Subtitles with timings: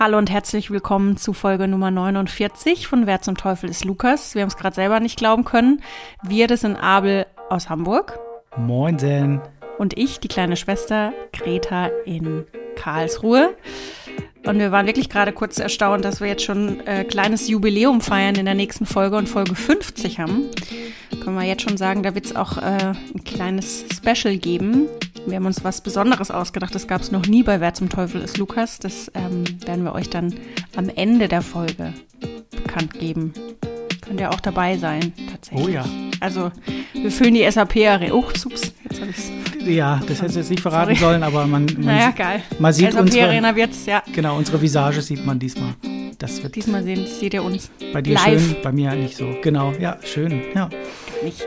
[0.00, 4.36] Hallo und herzlich willkommen zu Folge Nummer 49 von Wer zum Teufel ist Lukas.
[4.36, 5.82] Wir haben es gerade selber nicht glauben können.
[6.22, 8.16] Wir, das sind Abel aus Hamburg.
[8.56, 9.40] Moinsen.
[9.76, 13.56] Und ich, die kleine Schwester Greta in Karlsruhe.
[14.46, 18.36] Und wir waren wirklich gerade kurz erstaunt, dass wir jetzt schon äh, kleines Jubiläum feiern
[18.36, 20.44] in der nächsten Folge und Folge 50 haben.
[21.24, 24.86] Können wir jetzt schon sagen, da wird es auch äh, ein kleines Special geben.
[25.28, 26.74] Wir haben uns was Besonderes ausgedacht.
[26.74, 28.78] Das gab es noch nie bei Wer zum Teufel ist Lukas.
[28.78, 30.34] Das ähm, werden wir euch dann
[30.74, 31.92] am Ende der Folge
[32.50, 33.32] bekannt geben.
[34.00, 35.66] Könnt ihr auch dabei sein, tatsächlich.
[35.66, 35.84] Oh ja.
[36.20, 36.50] Also,
[36.94, 38.14] wir füllen die SAP-Arena.
[38.14, 39.30] Oh, ups, jetzt habe ich es.
[39.66, 41.12] Ja, das hätte ich jetzt nicht verraten Sorry.
[41.12, 42.42] sollen, aber man, man, naja, geil.
[42.58, 44.02] man sieht SAP-Arena wird's, ja.
[44.14, 45.74] Genau, unsere Visage sieht man diesmal.
[46.18, 47.70] Das wird diesmal sehen, seht ihr uns.
[47.92, 48.42] Bei dir live.
[48.42, 49.36] schön, bei mir nicht so.
[49.42, 50.70] Genau, ja, schön, ja.
[51.22, 51.46] Nicht.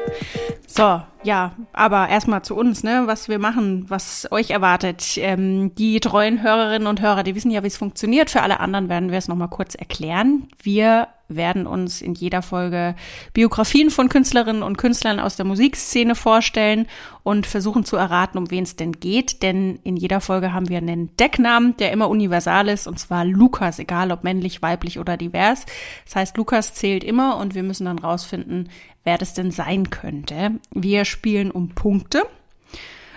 [0.73, 5.17] So, ja, aber erstmal zu uns, ne, was wir machen, was euch erwartet.
[5.17, 8.29] Ähm, die treuen Hörerinnen und Hörer, die wissen ja, wie es funktioniert.
[8.29, 10.47] Für alle anderen werden wir es nochmal kurz erklären.
[10.63, 12.95] Wir werden uns in jeder Folge
[13.33, 16.87] Biografien von Künstlerinnen und Künstlern aus der Musikszene vorstellen
[17.23, 19.43] und versuchen zu erraten, um wen es denn geht.
[19.43, 23.79] Denn in jeder Folge haben wir einen Decknamen, der immer universal ist, und zwar Lukas,
[23.79, 25.65] egal ob männlich, weiblich oder divers.
[26.05, 28.69] Das heißt, Lukas zählt immer und wir müssen dann rausfinden,
[29.03, 30.59] wer das denn sein könnte.
[30.73, 32.23] Wir spielen um Punkte.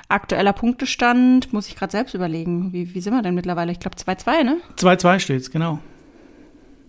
[0.08, 2.72] Aktueller Punktestand, muss ich gerade selbst überlegen.
[2.72, 3.72] Wie, wie sind wir denn mittlerweile?
[3.72, 4.56] Ich glaube 2-2, ne?
[4.76, 5.78] 2-2 steht's, genau.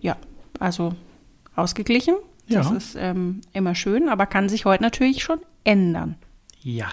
[0.00, 0.16] Ja,
[0.60, 0.94] also
[1.54, 2.16] ausgeglichen.
[2.46, 2.60] Ja.
[2.60, 6.16] Das ist ähm, immer schön, aber kann sich heute natürlich schon ändern.
[6.62, 6.86] Ja.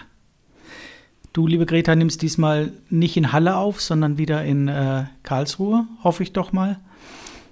[1.33, 6.23] Du, liebe Greta, nimmst diesmal nicht in Halle auf, sondern wieder in äh, Karlsruhe, hoffe
[6.23, 6.79] ich doch mal.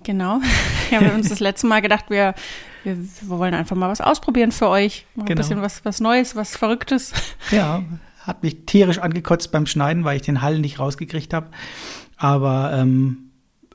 [0.03, 0.39] Genau.
[0.89, 2.33] Wir haben uns das letzte Mal gedacht, wir,
[2.83, 5.05] wir, wir wollen einfach mal was ausprobieren für euch.
[5.15, 5.31] Mal genau.
[5.31, 7.13] Ein bisschen was, was Neues, was Verrücktes.
[7.51, 7.83] Ja,
[8.25, 11.47] hat mich tierisch angekotzt beim Schneiden, weil ich den Hall nicht rausgekriegt habe.
[12.17, 13.31] Aber ähm,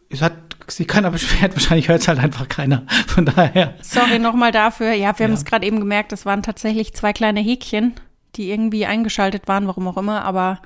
[0.08, 0.34] es hat
[0.68, 2.84] sich keiner beschwert, wahrscheinlich hört es halt einfach keiner.
[3.06, 3.74] Von daher.
[3.82, 4.92] Sorry nochmal dafür.
[4.92, 5.30] Ja, wir ja.
[5.30, 7.94] haben es gerade eben gemerkt, es waren tatsächlich zwei kleine Häkchen,
[8.36, 10.60] die irgendwie eingeschaltet waren, warum auch immer, aber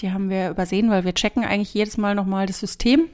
[0.00, 3.08] die haben wir übersehen, weil wir checken eigentlich jedes Mal nochmal das System,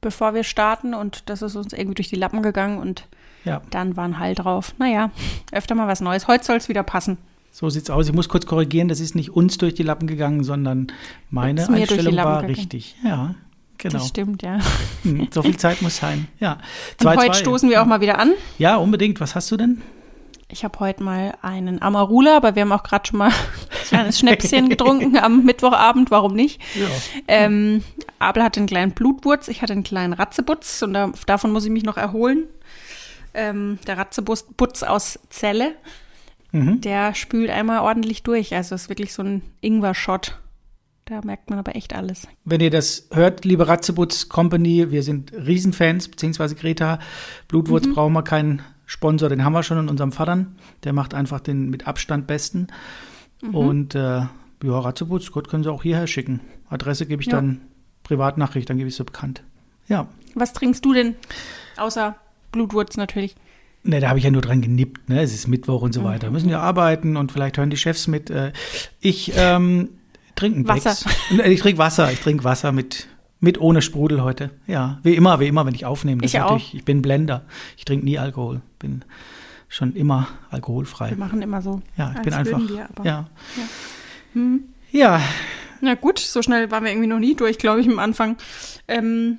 [0.00, 3.06] bevor wir starten und das ist uns irgendwie durch die Lappen gegangen und
[3.44, 3.62] ja.
[3.70, 4.74] dann war ein Hall drauf.
[4.78, 5.10] Naja,
[5.52, 6.28] öfter mal was Neues.
[6.28, 7.18] Heute soll es wieder passen.
[7.52, 8.06] So sieht's aus.
[8.06, 10.88] Ich muss kurz korrigieren, das ist nicht uns durch die Lappen gegangen, sondern
[11.30, 12.54] meine Einstellung war gegangen.
[12.54, 12.96] richtig.
[13.04, 13.34] Ja,
[13.80, 13.94] Genau.
[13.94, 14.58] Das stimmt, ja.
[15.04, 16.28] Hm, so viel Zeit muss sein.
[16.38, 16.58] Ja.
[16.98, 17.38] Zwei, Und heute zwei.
[17.38, 18.34] stoßen wir auch mal wieder an.
[18.58, 19.20] Ja, unbedingt.
[19.20, 19.80] Was hast du denn?
[20.50, 24.18] Ich habe heute mal einen Amarula, aber wir haben auch gerade schon mal ein kleines
[24.18, 26.60] Schnäpschen getrunken am Mittwochabend, warum nicht?
[26.74, 26.88] Ja.
[27.28, 27.82] Ähm,
[28.18, 31.70] Abel hatte einen kleinen Blutwurz, ich hatte einen kleinen Ratzebutz und da, davon muss ich
[31.70, 32.48] mich noch erholen.
[33.34, 35.74] Ähm, der Ratzebutz aus Zelle,
[36.52, 36.80] mhm.
[36.80, 38.54] der spült einmal ordentlich durch.
[38.54, 40.38] Also es ist wirklich so ein Ingwer-Shot.
[41.04, 42.28] Da merkt man aber echt alles.
[42.44, 47.00] Wenn ihr das hört, liebe Ratzebutz Company, wir sind Riesenfans, beziehungsweise Greta.
[47.48, 47.94] Blutwurz mhm.
[47.94, 50.56] brauchen wir keinen Sponsor, den haben wir schon in unserem Vatern.
[50.84, 52.68] Der macht einfach den mit Abstand besten.
[53.42, 53.54] Mhm.
[53.54, 54.22] Und äh,
[54.62, 56.40] ja, Ratzebutz, Gott können Sie auch hierher schicken.
[56.68, 57.36] Adresse gebe ich ja.
[57.36, 57.60] dann,
[58.02, 59.42] Privatnachricht, dann gebe ich sie bekannt.
[59.88, 60.06] Ja.
[60.34, 61.16] Was trinkst du denn?
[61.76, 62.16] Außer
[62.52, 63.36] Blutwurz natürlich.
[63.82, 65.22] Ne, da habe ich ja nur dran genippt, ne?
[65.22, 66.04] Es ist Mittwoch und so mhm.
[66.04, 66.26] weiter.
[66.26, 68.28] Wir müssen ja arbeiten und vielleicht hören die Chefs mit.
[68.28, 68.52] Äh,
[69.00, 69.88] ich ähm,
[70.36, 71.10] trinken Wasser.
[71.30, 72.12] Äh, ich trinke Wasser.
[72.12, 73.08] Ich trinke Wasser mit,
[73.40, 74.50] mit ohne Sprudel heute.
[74.66, 76.20] Ja, wie immer, wie immer, wenn ich aufnehme.
[76.20, 76.60] Das ich auch.
[76.74, 77.44] Ich bin Blender.
[77.78, 78.60] Ich trinke nie Alkohol.
[78.78, 79.02] Bin
[79.70, 81.10] schon immer alkoholfrei.
[81.10, 81.80] Wir machen immer so.
[81.96, 82.60] Ja, ich bin einfach.
[82.60, 83.04] Wir, ja.
[83.04, 83.28] Ja.
[84.34, 84.64] Hm.
[84.90, 85.22] ja.
[85.80, 88.36] Na gut, so schnell waren wir irgendwie noch nie durch, glaube ich, am Anfang.
[88.88, 89.38] Ähm,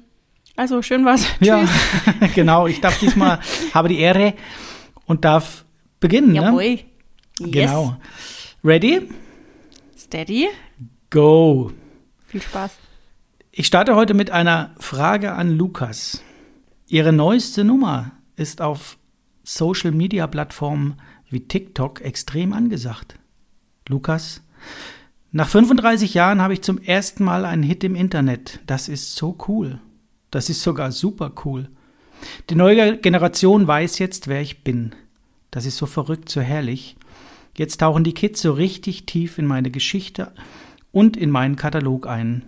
[0.56, 1.26] also schön war's.
[1.40, 1.68] Ja,
[2.36, 2.68] genau.
[2.68, 3.40] Ich darf diesmal
[3.74, 4.34] habe die Ehre
[5.06, 5.66] und darf
[6.00, 6.34] beginnen.
[6.34, 6.42] Ne?
[6.42, 6.64] Jawohl.
[6.64, 6.80] Ne?
[7.40, 7.52] Yes.
[7.52, 7.98] Genau.
[8.64, 9.10] Ready?
[9.98, 10.50] Steady
[11.10, 11.72] go.
[12.26, 12.72] Viel Spaß.
[13.52, 16.24] Ich starte heute mit einer Frage an Lukas.
[16.88, 18.98] Ihre neueste Nummer ist auf
[19.44, 20.96] Social-Media-Plattformen
[21.30, 23.16] wie TikTok extrem angesagt.
[23.88, 24.42] Lukas,
[25.32, 28.60] nach 35 Jahren habe ich zum ersten Mal einen Hit im Internet.
[28.68, 29.80] Das ist so cool.
[30.32, 31.70] Das ist sogar super cool.
[32.50, 34.96] Die neue Generation weiß jetzt, wer ich bin.
[35.52, 36.96] Das ist so verrückt, so herrlich.
[37.58, 40.32] Jetzt tauchen die Kids so richtig tief in meine Geschichte
[40.92, 42.44] und in meinen Katalog ein.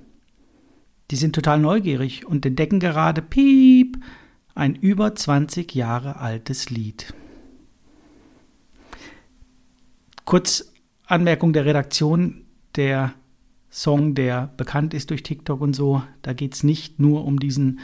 [1.12, 3.98] Die sind total neugierig und entdecken gerade Piep,
[4.56, 7.14] ein über 20 Jahre altes Lied.
[10.26, 10.72] Kurz
[11.06, 13.14] Anmerkung der Redaktion, der
[13.74, 17.80] Song, der bekannt ist durch TikTok und so, da geht es nicht nur um diesen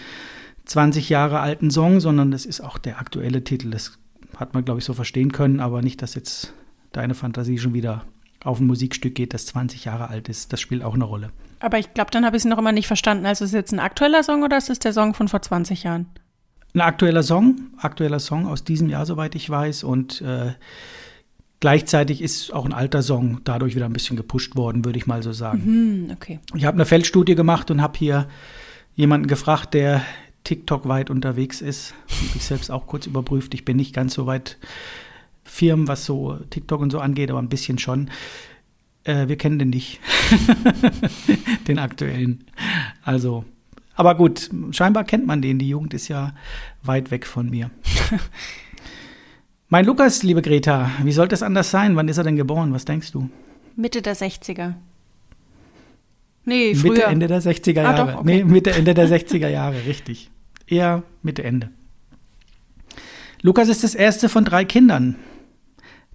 [0.65, 3.71] 20 Jahre alten Song, sondern das ist auch der aktuelle Titel.
[3.71, 3.97] Das
[4.37, 6.53] hat man, glaube ich, so verstehen können, aber nicht, dass jetzt
[6.91, 8.05] deine Fantasie schon wieder
[8.43, 10.53] auf ein Musikstück geht, das 20 Jahre alt ist.
[10.53, 11.31] Das spielt auch eine Rolle.
[11.59, 13.25] Aber ich glaube, dann habe ich es noch immer nicht verstanden.
[13.25, 15.83] Also ist es jetzt ein aktueller Song oder ist es der Song von vor 20
[15.83, 16.05] Jahren?
[16.75, 19.83] Ein aktueller Song, aktueller Song aus diesem Jahr, soweit ich weiß.
[19.83, 20.53] Und äh,
[21.59, 25.23] gleichzeitig ist auch ein alter Song dadurch wieder ein bisschen gepusht worden, würde ich mal
[25.23, 25.61] so sagen.
[25.65, 26.39] Mhm, okay.
[26.55, 28.27] Ich habe eine Feldstudie gemacht und habe hier
[28.95, 30.01] jemanden gefragt, der
[30.43, 31.93] TikTok weit unterwegs ist.
[32.07, 33.53] Hab ich selbst auch kurz überprüft.
[33.53, 34.57] Ich bin nicht ganz so weit
[35.43, 38.09] firm, was so TikTok und so angeht, aber ein bisschen schon.
[39.03, 39.99] Äh, wir kennen den nicht.
[41.67, 42.45] den aktuellen.
[43.03, 43.45] Also,
[43.95, 45.59] aber gut, scheinbar kennt man den.
[45.59, 46.33] Die Jugend ist ja
[46.83, 47.69] weit weg von mir.
[49.69, 51.95] mein Lukas, liebe Greta, wie sollte es anders sein?
[51.95, 52.73] Wann ist er denn geboren?
[52.73, 53.29] Was denkst du?
[53.75, 54.73] Mitte der 60er.
[56.45, 56.91] Nee, früher.
[56.91, 58.01] Mitte, Ende der 60er Jahre.
[58.01, 58.25] Ah, doch, okay.
[58.25, 60.31] Nee, Mitte, Ende der 60er Jahre, richtig.
[60.67, 61.69] Eher Mitte, Ende.
[63.41, 65.15] Lukas ist das erste von drei Kindern.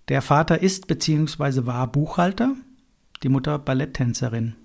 [0.08, 1.64] Der Vater ist bzw.
[1.66, 2.54] war Buchhalter,
[3.22, 4.56] die Mutter Balletttänzerin.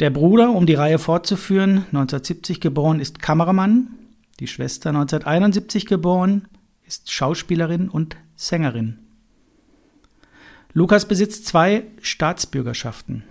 [0.00, 3.88] Der Bruder, um die Reihe fortzuführen, 1970 geboren, ist Kameramann.
[4.40, 6.48] Die Schwester 1971 geboren,
[6.86, 8.98] ist Schauspielerin und Sängerin.
[10.72, 13.24] Lukas besitzt zwei Staatsbürgerschaften.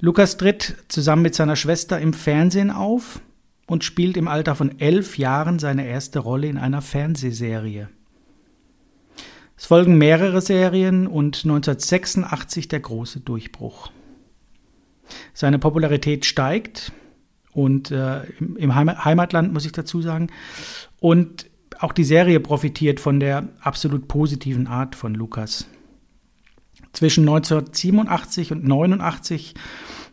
[0.00, 3.20] Lukas tritt zusammen mit seiner Schwester im Fernsehen auf
[3.66, 7.88] und spielt im Alter von elf Jahren seine erste Rolle in einer Fernsehserie.
[9.56, 13.90] Es folgen mehrere Serien und 1986 der große Durchbruch.
[15.32, 16.92] Seine Popularität steigt
[17.54, 20.28] und äh, im Heimatland muss ich dazu sagen.
[21.00, 21.46] Und
[21.78, 25.66] auch die Serie profitiert von der absolut positiven Art von Lukas.
[26.92, 29.54] Zwischen 1987 und 1989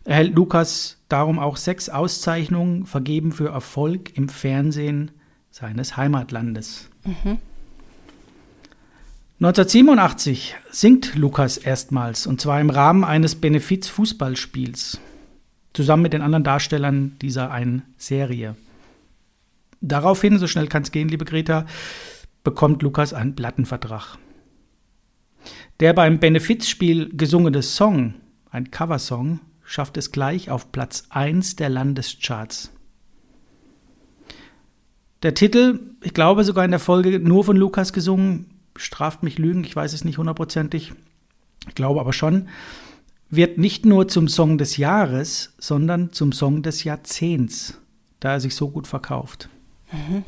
[0.04, 5.12] erhält Lukas darum auch sechs Auszeichnungen vergeben für Erfolg im Fernsehen
[5.52, 6.90] seines Heimatlandes.
[7.06, 7.38] Mhm.
[9.40, 15.00] 1987 singt Lukas erstmals, und zwar im Rahmen eines Benefiz-Fußballspiels,
[15.74, 18.56] zusammen mit den anderen Darstellern dieser einen Serie.
[19.82, 21.66] Daraufhin, so schnell kann es gehen, liebe Greta,
[22.44, 24.18] bekommt Lukas einen Plattenvertrag.
[25.80, 28.14] Der beim Benefizspiel gesungene Song,
[28.52, 32.72] ein Coversong, schafft es gleich auf Platz 1 der Landescharts.
[35.24, 39.64] Der Titel, ich glaube sogar in der Folge nur von Lukas gesungen, straft mich Lügen,
[39.64, 40.94] ich weiß es nicht hundertprozentig,
[41.68, 42.50] ich glaube aber schon,
[43.31, 47.80] wird nicht nur zum Song des Jahres, sondern zum Song des Jahrzehnts,
[48.19, 49.50] da er sich so gut verkauft.
[49.92, 50.24] Mhm.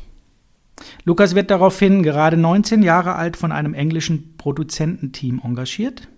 [1.04, 6.08] Lukas wird daraufhin gerade 19 Jahre alt von einem englischen Produzententeam engagiert.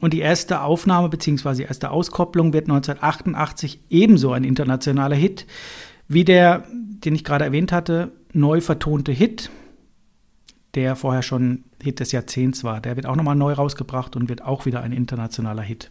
[0.00, 1.54] Und die erste Aufnahme bzw.
[1.54, 5.46] die erste Auskopplung wird 1988 ebenso ein internationaler Hit
[6.08, 9.50] wie der, den ich gerade erwähnt hatte, neu vertonte Hit
[10.74, 12.80] der vorher schon Hit des Jahrzehnts war.
[12.80, 15.90] Der wird auch nochmal neu rausgebracht und wird auch wieder ein internationaler Hit.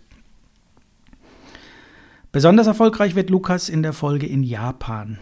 [2.32, 5.18] Besonders erfolgreich wird Lukas in der Folge in Japan.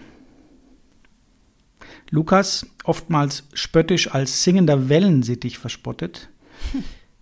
[2.10, 6.30] Lukas, oftmals spöttisch als singender Wellensittich verspottet,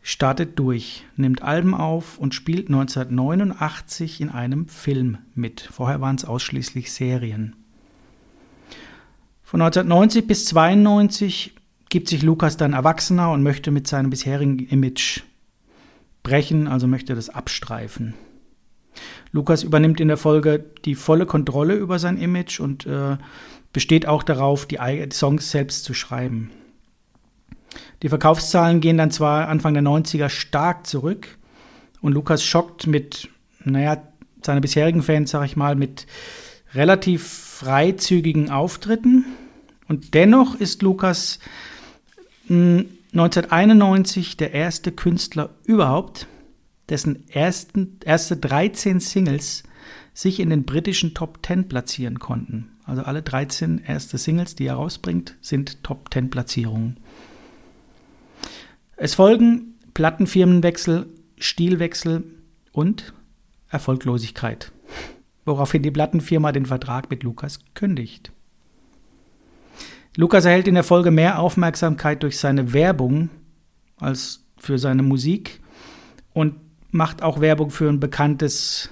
[0.01, 5.61] startet durch, nimmt Alben auf und spielt 1989 in einem Film mit.
[5.61, 7.55] Vorher waren es ausschließlich Serien.
[9.43, 11.55] Von 1990 bis 1992
[11.93, 15.21] gibt sich Lukas dann erwachsener und möchte mit seinem bisherigen Image
[16.23, 18.15] brechen, also möchte das abstreifen.
[19.31, 23.17] Lukas übernimmt in der Folge die volle Kontrolle über sein Image und äh,
[23.73, 24.79] besteht auch darauf, die
[25.11, 26.49] Songs selbst zu schreiben.
[28.01, 31.37] Die Verkaufszahlen gehen dann zwar Anfang der 90er stark zurück
[32.01, 33.29] und Lukas schockt mit,
[33.65, 34.01] naja,
[34.43, 36.07] seine bisherigen Fans, sag ich mal, mit
[36.73, 39.25] relativ freizügigen Auftritten.
[39.87, 41.37] Und dennoch ist Lukas
[42.49, 46.27] 1991 der erste Künstler überhaupt,
[46.89, 49.63] dessen ersten, erste 13 Singles
[50.13, 52.69] sich in den britischen Top 10 platzieren konnten.
[52.85, 56.97] Also alle 13 erste Singles, die er rausbringt, sind Top 10 Platzierungen.
[58.95, 61.07] Es folgen Plattenfirmenwechsel,
[61.37, 62.23] Stilwechsel
[62.71, 63.13] und
[63.69, 64.71] Erfolglosigkeit,
[65.45, 68.31] woraufhin die Plattenfirma den Vertrag mit Lukas kündigt.
[70.15, 73.29] Lukas erhält in der Folge mehr Aufmerksamkeit durch seine Werbung
[73.97, 75.59] als für seine Musik
[76.33, 76.55] und
[76.91, 78.89] macht auch Werbung für ein bekanntes,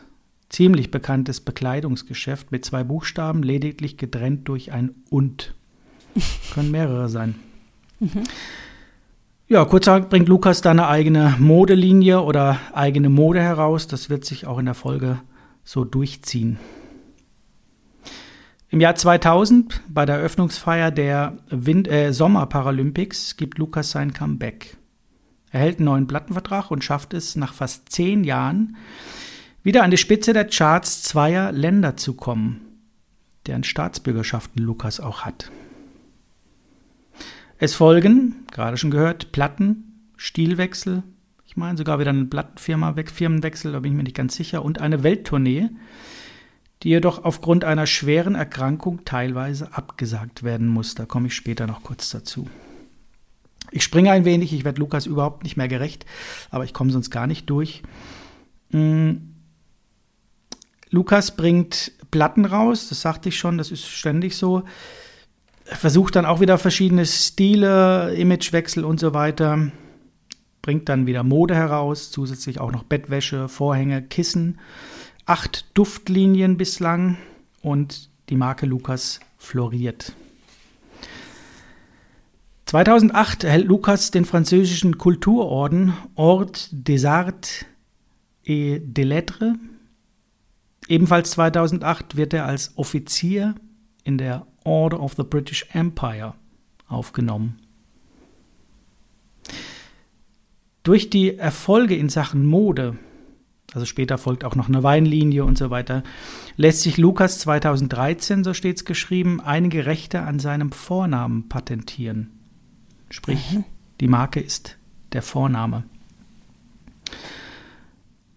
[0.50, 5.54] ziemlich bekanntes Bekleidungsgeschäft mit zwei Buchstaben, lediglich getrennt durch ein und.
[6.54, 7.36] Können mehrere sein.
[8.00, 8.24] Mhm.
[9.48, 13.86] Ja, kurzerhand bringt Lukas da eine eigene Modelinie oder eigene Mode heraus.
[13.86, 15.20] Das wird sich auch in der Folge
[15.64, 16.58] so durchziehen.
[18.72, 24.78] Im Jahr 2000, bei der Eröffnungsfeier der Wind äh, Sommerparalympics, gibt Lukas sein Comeback.
[25.52, 28.78] Er hält einen neuen Plattenvertrag und schafft es nach fast zehn Jahren,
[29.62, 32.62] wieder an die Spitze der Charts zweier Länder zu kommen,
[33.46, 35.52] deren Staatsbürgerschaften Lukas auch hat.
[37.58, 41.04] Es folgen, gerade schon gehört, Platten, Stilwechsel,
[41.46, 44.80] ich meine sogar wieder eine Plattenfirma, Firmenwechsel, da bin ich mir nicht ganz sicher, und
[44.80, 45.72] eine Welttournee,
[46.84, 50.96] die jedoch aufgrund einer schweren Erkrankung teilweise abgesagt werden muss.
[50.96, 52.48] Da komme ich später noch kurz dazu.
[53.72, 56.06] Ich springe ein wenig, ich werde Lukas überhaupt nicht mehr gerecht,
[56.50, 57.84] aber ich komme sonst gar nicht durch.
[58.72, 59.36] Mhm.
[60.90, 64.64] Lukas bringt Platten raus, das sagte ich schon, das ist ständig so.
[65.66, 69.72] Er versucht dann auch wieder verschiedene Stile, Imagewechsel und so weiter.
[70.62, 74.60] Bringt dann wieder Mode heraus, zusätzlich auch noch Bettwäsche, Vorhänge, Kissen.
[75.32, 77.16] Acht Duftlinien bislang
[77.62, 80.12] und die Marke Lukas floriert.
[82.66, 87.66] 2008 erhält Lukas den französischen Kulturorden Ordre des Arts
[88.44, 89.54] et des Lettres
[90.90, 93.56] Ebenfalls 2008 wird er als Offizier
[94.04, 96.34] in der Order of the British Empire
[96.90, 97.58] aufgenommen.
[100.84, 102.98] Durch die Erfolge in Sachen Mode,
[103.74, 106.04] also später folgt auch noch eine Weinlinie und so weiter,
[106.58, 112.32] lässt sich Lukas 2013, so steht es geschrieben, einige Rechte an seinem Vornamen patentieren.
[113.10, 113.64] Sprich, mhm.
[114.00, 114.78] die Marke ist
[115.14, 115.84] der Vorname.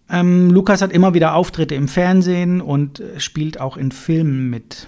[0.09, 4.87] Ähm, Lukas hat immer wieder Auftritte im Fernsehen und äh, spielt auch in Filmen mit.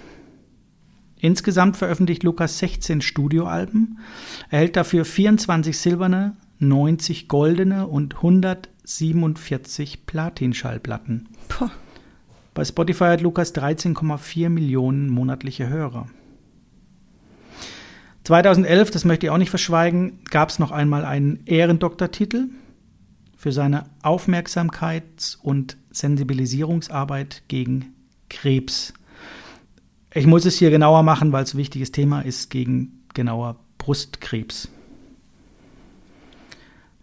[1.20, 3.98] Insgesamt veröffentlicht Lukas 16 Studioalben,
[4.50, 8.22] erhält dafür 24 silberne, 90 goldene und
[8.88, 11.28] 147 Platinschallplatten.
[12.54, 16.08] Bei Spotify hat Lukas 13,4 Millionen monatliche Hörer.
[18.24, 22.48] 2011, das möchte ich auch nicht verschweigen, gab es noch einmal einen Ehrendoktortitel
[23.36, 27.94] für seine Aufmerksamkeits- und Sensibilisierungsarbeit gegen
[28.28, 28.94] Krebs.
[30.12, 34.68] Ich muss es hier genauer machen, weil es ein wichtiges Thema ist, gegen genauer Brustkrebs.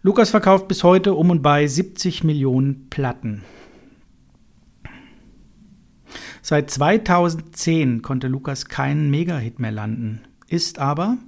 [0.06, 3.42] Lukas verkauft bis heute um und bei 70 Millionen Platten.
[6.42, 11.18] Seit 2010 konnte Lukas keinen Megahit mehr landen, ist aber,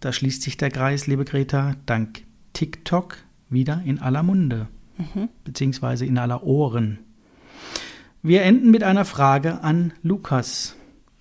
[0.00, 4.66] da schließt sich der Kreis, liebe Greta, dank TikTok wieder in aller Munde,
[4.98, 5.28] mhm.
[5.44, 6.98] beziehungsweise in aller Ohren.
[8.24, 10.74] Wir enden mit einer Frage an Lukas.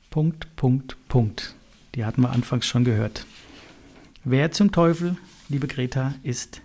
[0.10, 1.54] Punkt, Punkt, Punkt.
[1.94, 3.28] Die hatten wir anfangs schon gehört.
[4.24, 5.18] Wer zum Teufel,
[5.52, 6.62] liebe Greta, ist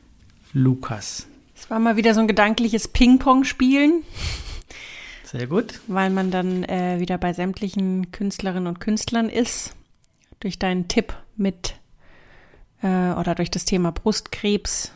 [0.53, 1.27] Lukas?
[1.57, 4.05] Es war mal wieder so ein gedankliches Ping-Pong-Spielen.
[5.25, 5.81] Sehr gut.
[5.89, 9.75] Weil man dann äh, wieder bei sämtlichen Künstlerinnen und Künstlern ist.
[10.39, 11.75] Durch deinen Tipp mit
[12.83, 14.93] äh, oder durch das Thema Brustkrebs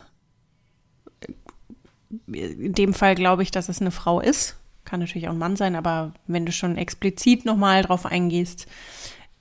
[2.27, 4.57] in dem Fall glaube ich, dass es eine Frau ist.
[4.85, 8.67] Kann natürlich auch ein Mann sein, aber wenn du schon explizit nochmal drauf eingehst,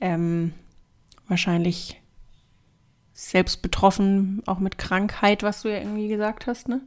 [0.00, 0.52] ähm,
[1.26, 1.99] wahrscheinlich
[3.28, 6.80] selbst betroffen, auch mit Krankheit, was du ja irgendwie gesagt hast, ne?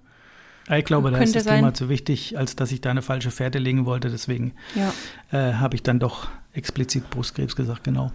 [0.69, 1.57] Ich glaube, da ist das sein.
[1.57, 4.09] Thema zu wichtig, als dass ich da eine falsche Fährte legen wollte.
[4.09, 4.93] Deswegen ja.
[5.37, 8.11] äh, habe ich dann doch explizit Brustkrebs gesagt, genau.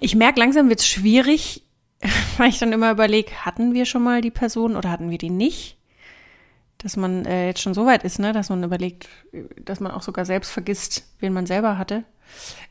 [0.00, 1.64] Ich merke, langsam wird es schwierig,
[2.38, 5.30] weil ich dann immer überlege, hatten wir schon mal die Person oder hatten wir die
[5.30, 5.76] nicht?
[6.82, 9.08] dass man äh, jetzt schon so weit ist, ne, dass man überlegt,
[9.64, 12.04] dass man auch sogar selbst vergisst, wen man selber hatte.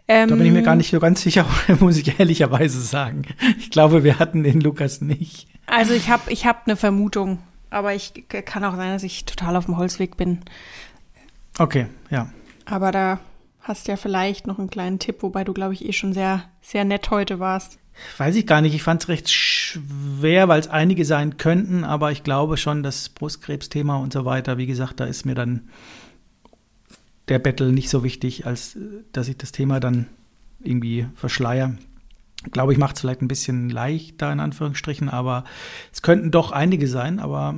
[0.08, 1.46] Ähm, da bin ich mir gar nicht so ganz sicher,
[1.80, 3.24] muss ich ehrlicherweise sagen.
[3.60, 5.48] Ich glaube, wir hatten den Lukas nicht.
[5.68, 7.40] Also ich habe ich hab eine Vermutung,
[7.70, 10.40] aber ich kann auch sein, dass ich total auf dem Holzweg bin.
[11.58, 12.30] Okay, ja.
[12.66, 13.20] Aber da
[13.62, 16.44] hast du ja vielleicht noch einen kleinen Tipp, wobei du, glaube ich, eh schon sehr,
[16.62, 17.78] sehr nett heute warst.
[18.18, 18.74] Weiß ich gar nicht.
[18.74, 23.10] Ich fand es recht schwer, weil es einige sein könnten, aber ich glaube schon, das
[23.10, 25.70] Brustkrebsthema und so weiter, wie gesagt, da ist mir dann
[27.28, 28.78] der Battle nicht so wichtig, als
[29.14, 30.08] dass ich das Thema dann
[30.62, 31.76] irgendwie verschleier.
[32.46, 35.44] Ich glaube, ich mache es vielleicht ein bisschen leichter in Anführungsstrichen, aber
[35.94, 37.56] es könnten doch einige sein, aber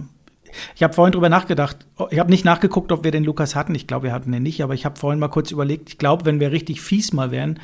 [0.76, 1.88] ich habe vorhin drüber nachgedacht.
[2.12, 3.74] Ich habe nicht nachgeguckt, ob wir den Lukas hatten.
[3.74, 5.90] Ich glaube, wir hatten den nicht, aber ich habe vorhin mal kurz überlegt.
[5.90, 7.60] Ich glaube, wenn wir richtig fies mal wären,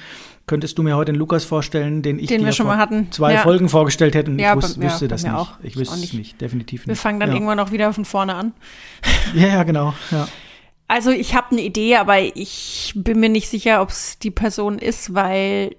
[0.49, 3.41] Könntest du mir heute den Lukas vorstellen, den ich den dir vor zwei ja.
[3.41, 4.31] Folgen vorgestellt hätte?
[4.31, 5.31] Ja, ich wus wüsste ja, das nicht.
[5.31, 5.51] Auch.
[5.61, 6.87] Ich wüsste es nicht, definitiv nicht.
[6.87, 8.53] Wir fangen dann irgendwann auch wieder von vorne an.
[9.35, 9.93] ja, ja, genau.
[10.09, 10.27] Ja.
[10.89, 14.79] Also ich habe eine Idee, aber ich bin mir nicht sicher, ob es die Person
[14.79, 15.75] ist, weil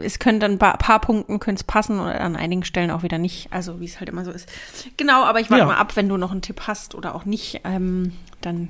[0.00, 3.02] es können dann ein paar, paar Punkten könnte es passen und an einigen Stellen auch
[3.02, 3.52] wieder nicht.
[3.52, 4.50] Also wie es halt immer so ist.
[4.96, 5.66] Genau, aber ich warte ja.
[5.66, 8.68] mal ab, wenn du noch einen Tipp hast oder auch nicht, ähm, dann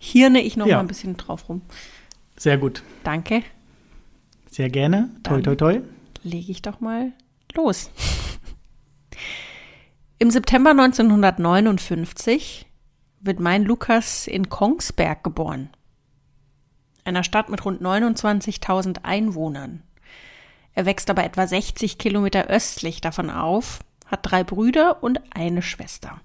[0.00, 0.74] hirne ich noch ja.
[0.74, 1.62] mal ein bisschen drauf rum.
[2.36, 2.82] Sehr gut.
[3.04, 3.44] Danke.
[4.50, 5.10] Sehr gerne.
[5.22, 5.80] Toi, toi, toi.
[6.24, 7.12] Lege ich doch mal
[7.54, 7.88] los.
[10.18, 12.66] Im September 1959
[13.20, 15.68] wird mein Lukas in Kongsberg geboren,
[17.04, 19.82] einer Stadt mit rund 29.000 Einwohnern.
[20.74, 26.20] Er wächst aber etwa 60 Kilometer östlich davon auf, hat drei Brüder und eine Schwester.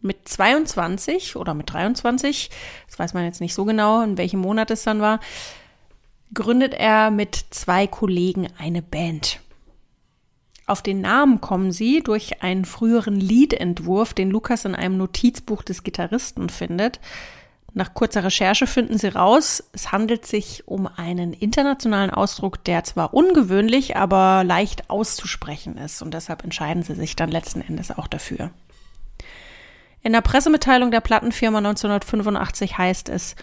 [0.00, 2.50] Mit 22 oder mit 23,
[2.86, 5.20] das weiß man jetzt nicht so genau, in welchem Monat es dann war,
[6.34, 9.40] gründet er mit zwei Kollegen eine Band.
[10.68, 15.84] Auf den Namen kommen sie durch einen früheren Liedentwurf, den Lukas in einem Notizbuch des
[15.84, 16.98] Gitarristen findet.
[17.72, 23.14] Nach kurzer Recherche finden sie raus, es handelt sich um einen internationalen Ausdruck, der zwar
[23.14, 28.50] ungewöhnlich, aber leicht auszusprechen ist und deshalb entscheiden sie sich dann letzten Endes auch dafür.
[30.02, 33.36] In der Pressemitteilung der Plattenfirma 1985 heißt es,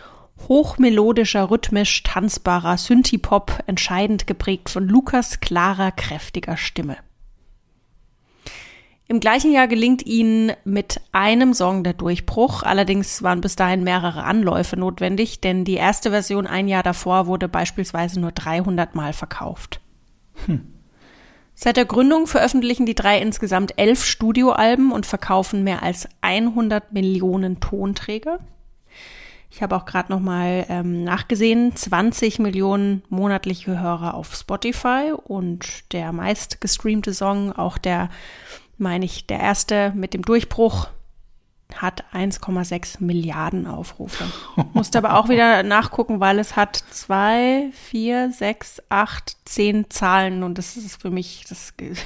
[0.49, 6.97] hochmelodischer, rhythmisch tanzbarer Synthie-Pop, entscheidend geprägt von Lukas klarer, kräftiger Stimme.
[9.13, 12.63] Im gleichen Jahr gelingt ihnen mit einem Song der Durchbruch.
[12.63, 17.47] Allerdings waren bis dahin mehrere Anläufe notwendig, denn die erste Version ein Jahr davor wurde
[17.47, 19.81] beispielsweise nur 300 Mal verkauft.
[20.47, 20.61] Hm.
[21.53, 27.59] Seit der Gründung veröffentlichen die drei insgesamt elf Studioalben und verkaufen mehr als 100 Millionen
[27.59, 28.39] Tonträger.
[29.51, 35.93] Ich habe auch gerade noch mal ähm, nachgesehen, 20 Millionen monatliche Hörer auf Spotify und
[35.93, 38.09] der meist gestreamte Song, auch der
[38.83, 40.89] meine ich, der erste mit dem Durchbruch
[41.75, 44.25] hat 1,6 Milliarden Aufrufe.
[44.73, 50.57] Musste aber auch wieder nachgucken, weil es hat zwei, vier, sechs, acht, zehn Zahlen und
[50.57, 52.05] das ist für mich, das ist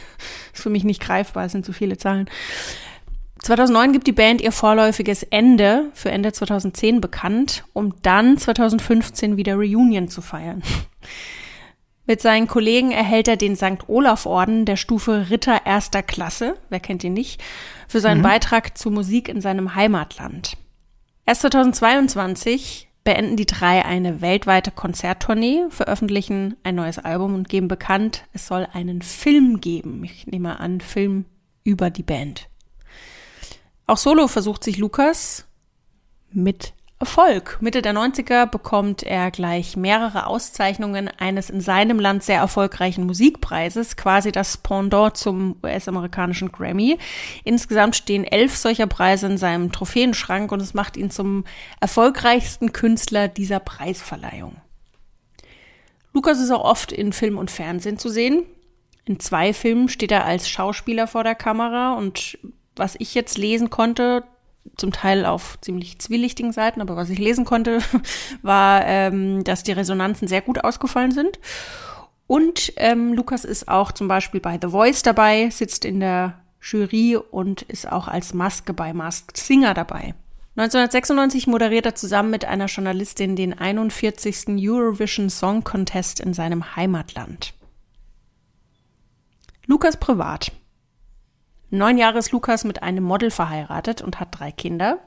[0.53, 1.45] für mich nicht greifbar.
[1.45, 2.29] Es sind zu viele Zahlen.
[3.43, 9.55] 2009 gibt die Band ihr vorläufiges Ende für Ende 2010 bekannt, um dann 2015 wieder
[9.55, 10.63] Reunion zu feiern.
[12.07, 13.87] Mit seinen Kollegen erhält er den St.
[13.87, 17.43] Olaf-Orden der Stufe Ritter erster Klasse, wer kennt ihn nicht,
[17.85, 18.23] für seinen mhm.
[18.23, 20.55] Beitrag zur Musik in seinem Heimatland.
[21.25, 28.23] Erst 2022 beenden die drei eine weltweite Konzerttournee, veröffentlichen ein neues Album und geben bekannt,
[28.31, 30.01] es soll einen Film geben.
[30.05, 31.25] Ich nehme an, Film
[31.65, 32.47] über die Band.
[33.85, 35.45] Auch solo versucht sich Lukas
[36.31, 37.59] mit Erfolg.
[37.61, 43.97] Mitte der 90er bekommt er gleich mehrere Auszeichnungen eines in seinem Land sehr erfolgreichen Musikpreises,
[43.97, 46.97] quasi das Pendant zum US-amerikanischen Grammy.
[47.43, 51.43] Insgesamt stehen elf solcher Preise in seinem Trophäenschrank und es macht ihn zum
[51.79, 54.55] erfolgreichsten Künstler dieser Preisverleihung.
[56.13, 58.43] Lukas ist auch oft in Film und Fernsehen zu sehen.
[59.05, 62.39] In zwei Filmen steht er als Schauspieler vor der Kamera und
[62.75, 64.23] was ich jetzt lesen konnte,
[64.75, 67.79] zum Teil auf ziemlich zwielichtigen Seiten, aber was ich lesen konnte,
[68.41, 71.39] war, ähm, dass die Resonanzen sehr gut ausgefallen sind.
[72.27, 77.15] Und ähm, Lukas ist auch zum Beispiel bei The Voice dabei, sitzt in der Jury
[77.15, 80.13] und ist auch als Maske bei Masked Singer dabei.
[80.57, 84.47] 1996 moderiert er zusammen mit einer Journalistin den 41.
[84.67, 87.53] Eurovision Song Contest in seinem Heimatland.
[89.67, 90.51] Lukas privat.
[91.69, 94.99] Neun Jahre ist Lukas mit einem Model verheiratet und hat drei Kinder.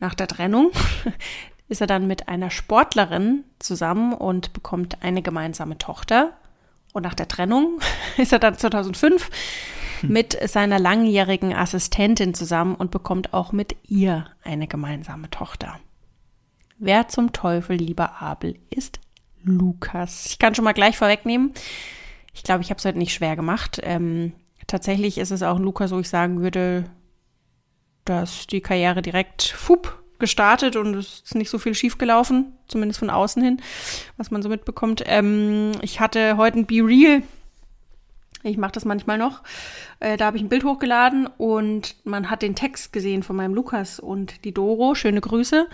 [0.00, 0.70] Nach der Trennung
[1.68, 6.32] ist er dann mit einer Sportlerin zusammen und bekommt eine gemeinsame Tochter.
[6.94, 7.78] Und nach der Trennung
[8.16, 9.30] ist er dann 2005
[10.00, 10.12] hm.
[10.12, 15.78] mit seiner langjährigen Assistentin zusammen und bekommt auch mit ihr eine gemeinsame Tochter.
[16.78, 19.00] Wer zum Teufel, lieber Abel, ist
[19.42, 20.26] Lukas?
[20.26, 21.52] Ich kann schon mal gleich vorwegnehmen.
[22.32, 23.80] Ich glaube, ich habe es heute nicht schwer gemacht.
[23.82, 24.32] Ähm,
[24.68, 26.84] tatsächlich ist es auch ein Lukas, wo ich sagen würde,
[28.04, 33.10] dass die Karriere direkt fup gestartet und es ist nicht so viel schiefgelaufen, zumindest von
[33.10, 33.60] außen hin,
[34.16, 35.02] was man so mitbekommt.
[35.06, 37.22] Ähm, ich hatte heute ein Be Real.
[38.44, 39.42] Ich mache das manchmal noch.
[40.00, 43.54] Äh, da habe ich ein Bild hochgeladen und man hat den Text gesehen von meinem
[43.54, 45.68] Lukas und die Doro, schöne Grüße,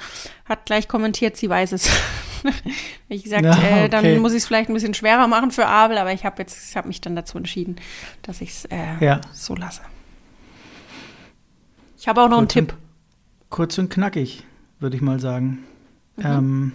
[0.47, 1.89] hat gleich kommentiert, sie weiß es.
[3.09, 3.85] ich gesagt, ja, okay.
[3.85, 6.43] äh, dann muss ich es vielleicht ein bisschen schwerer machen für Abel, aber ich habe
[6.43, 7.77] jetzt, ich habe mich dann dazu entschieden,
[8.23, 9.21] dass ich es äh, ja.
[9.33, 9.83] so lasse.
[11.99, 12.73] Ich habe auch noch kurz einen Tipp.
[12.75, 14.45] Und, kurz und knackig,
[14.79, 15.65] würde ich mal sagen.
[16.17, 16.25] Mhm.
[16.25, 16.73] Ähm,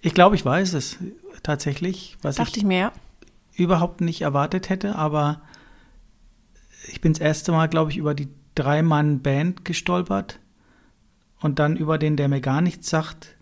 [0.00, 0.98] ich glaube, ich weiß es
[1.42, 2.92] tatsächlich, was Dachte ich, ich mir, ja.
[3.54, 5.40] überhaupt nicht erwartet hätte, aber
[6.88, 10.40] ich bin das erste Mal, glaube ich, über die Drei-Mann-Band gestolpert
[11.40, 13.36] und dann über den, der mir gar nichts sagt,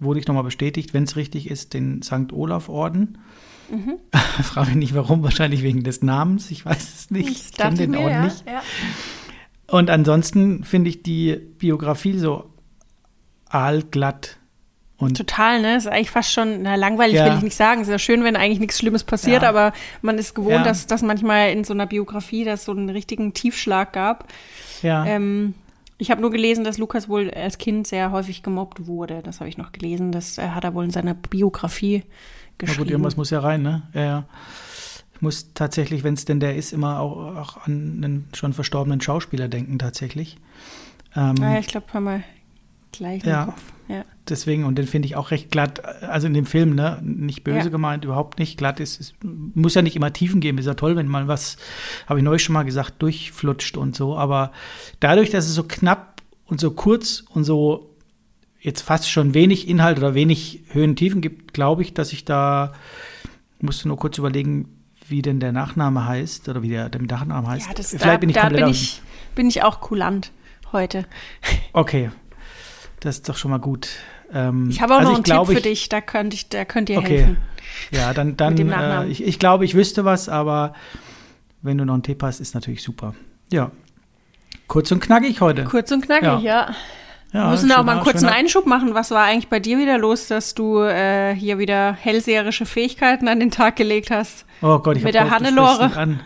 [0.00, 2.32] wurde ich nochmal bestätigt, wenn es richtig ist, den St.
[2.32, 3.18] Olaf-Orden.
[3.70, 3.98] Mhm.
[4.42, 7.28] Frage mich nicht warum, wahrscheinlich wegen des Namens, ich weiß es nicht.
[7.28, 8.44] Ich kenne den Orden ja, nicht.
[8.46, 8.62] Ja.
[9.68, 12.50] Und ansonsten finde ich die Biografie so
[13.48, 14.36] aalglatt
[14.96, 15.76] Und Total, ne?
[15.76, 17.24] Ist eigentlich fast schon, na, langweilig Ja.
[17.26, 17.80] will ich nicht sagen.
[17.80, 19.48] Ist ja schön, wenn eigentlich nichts Schlimmes passiert, Ja.
[19.48, 20.62] aber man ist gewohnt, Ja.
[20.62, 24.28] dass, dass manchmal in so einer Biografie das so einen richtigen Tiefschlag gab.
[24.82, 25.54] ja, Ähm,
[26.00, 29.20] ich habe nur gelesen, dass Lukas wohl als Kind sehr häufig gemobbt wurde.
[29.22, 30.12] Das habe ich noch gelesen.
[30.12, 32.84] Das äh, hat er wohl in seiner Biografie na geschrieben.
[32.84, 33.82] gut, irgendwas muss ja rein, ne?
[33.92, 34.24] Ja, ja.
[35.14, 39.02] Ich muss tatsächlich, wenn es denn der ist, immer auch, auch an einen schon verstorbenen
[39.02, 40.38] Schauspieler denken, tatsächlich.
[41.14, 42.24] Ähm, ah, ich glaube, haben wir
[42.92, 43.42] gleich Ja.
[43.44, 43.62] im Kopf.
[43.88, 44.04] Ja.
[44.28, 47.58] deswegen, und den finde ich auch recht glatt, also in dem Film, ne, nicht böse
[47.64, 47.68] Ja.
[47.70, 50.94] gemeint, überhaupt nicht glatt ist, es muss ja nicht immer Tiefen geben, ist ja toll,
[50.94, 51.56] wenn mal was,
[52.06, 54.52] habe ich neulich schon mal gesagt, durchflutscht und so, aber
[55.00, 57.90] dadurch, dass es so knapp und so kurz und so
[58.60, 62.72] jetzt fast schon wenig Inhalt oder wenig Höhen Tiefen gibt, glaube ich, dass ich da,
[63.60, 64.68] musste nur kurz überlegen,
[65.08, 67.66] wie denn der Nachname heißt oder wie der, der Nachname heißt.
[67.66, 69.02] Ja, das, Vielleicht da, bin ich da komplett bin ich,
[69.34, 70.30] bin ich auch kulant
[70.72, 71.04] heute.
[71.72, 72.10] Okay,
[73.00, 73.88] das ist doch schon mal gut.
[74.32, 76.48] Ähm, Ich habe auch also noch einen glaub, Tipp für ich- dich, da könnt, ich,
[76.48, 77.18] da könnt ihr Okay.
[77.18, 77.36] helfen.
[77.90, 80.74] Ja, dann, dann äh, ich, ich glaube, ich wüsste was, aber
[81.62, 83.14] wenn du noch einen Tipp hast, ist natürlich super.
[83.52, 83.70] Ja.
[84.66, 85.64] Kurz und knackig heute.
[85.64, 86.38] Kurz und knackig, Ja.
[86.40, 86.74] ja.
[87.32, 88.94] ja, Wir müssen da auch mal einen kurzen schöner- Einschub machen.
[88.94, 93.40] Was war eigentlich bei dir wieder los, dass du äh, hier wieder hellseherische Fähigkeiten an
[93.40, 94.46] den Tag gelegt hast?
[94.62, 95.74] Oh Gott, ich mit hab der Hannelore.
[95.74, 96.20] sprichst ihn An.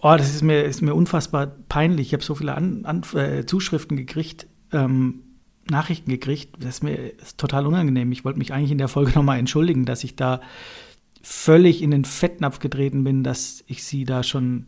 [0.00, 2.08] Oh, das ist mir, ist mir unfassbar peinlich.
[2.08, 5.22] Ich habe so viele an, an, äh, Zuschriften gekriegt, ähm,
[5.70, 6.54] Nachrichten gekriegt.
[6.58, 8.12] Das ist mir ist total unangenehm.
[8.12, 10.40] Ich wollte mich eigentlich in der Folge nochmal entschuldigen, dass ich da
[11.22, 14.66] völlig in den Fettnapf getreten bin, dass ich sie da schon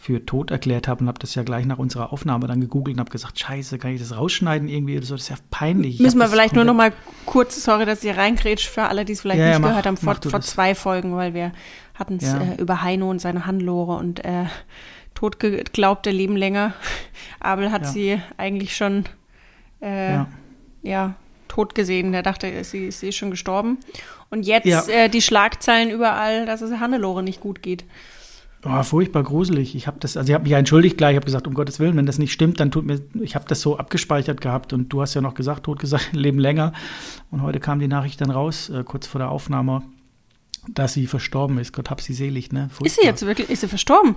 [0.00, 3.00] für tot erklärt habe und habe das ja gleich nach unserer Aufnahme dann gegoogelt und
[3.00, 5.14] habe gesagt, scheiße, kann ich das rausschneiden irgendwie oder so?
[5.14, 5.96] Das ist ja peinlich.
[5.96, 9.04] Ich Müssen wir vielleicht nur noch komplett- mal kurz, sorry, dass ihr reingrätscht, für alle,
[9.04, 11.52] die es vielleicht Ja, ja, nicht mach- gehört haben, vor, vor zwei Folgen, weil wir
[11.94, 12.40] hatten es Ja.
[12.40, 14.44] äh, über Heino und seine Hannelore und äh,
[15.14, 16.74] tot geglaubte Leben länger.
[17.40, 17.88] Abel hat Ja.
[17.88, 19.04] sie eigentlich schon
[19.80, 20.28] äh, Ja.
[20.82, 21.14] ja.
[21.48, 22.12] tot gesehen.
[22.12, 23.78] Der dachte, sie, sie ist schon gestorben.
[24.30, 24.82] Und jetzt Ja.
[24.88, 27.84] äh, die Schlagzeilen überall, dass es Hannelore nicht gut geht.
[28.64, 29.74] Oh, furchtbar gruselig.
[29.76, 31.78] Ich habe das, also ich habe mich ja entschuldigt gleich, ich habe gesagt, um Gottes
[31.78, 34.88] Willen, wenn das nicht stimmt, dann tut mir, ich habe das so abgespeichert gehabt und
[34.92, 36.72] du hast ja noch gesagt, tot gesagt, leben länger.
[37.30, 39.82] Und heute kam die Nachricht dann raus, äh, kurz vor der Aufnahme,
[40.68, 41.72] dass sie verstorben ist.
[41.72, 42.68] Gott hab sie selig, ne?
[42.82, 44.16] Ist sie jetzt wirklich, ist sie verstorben?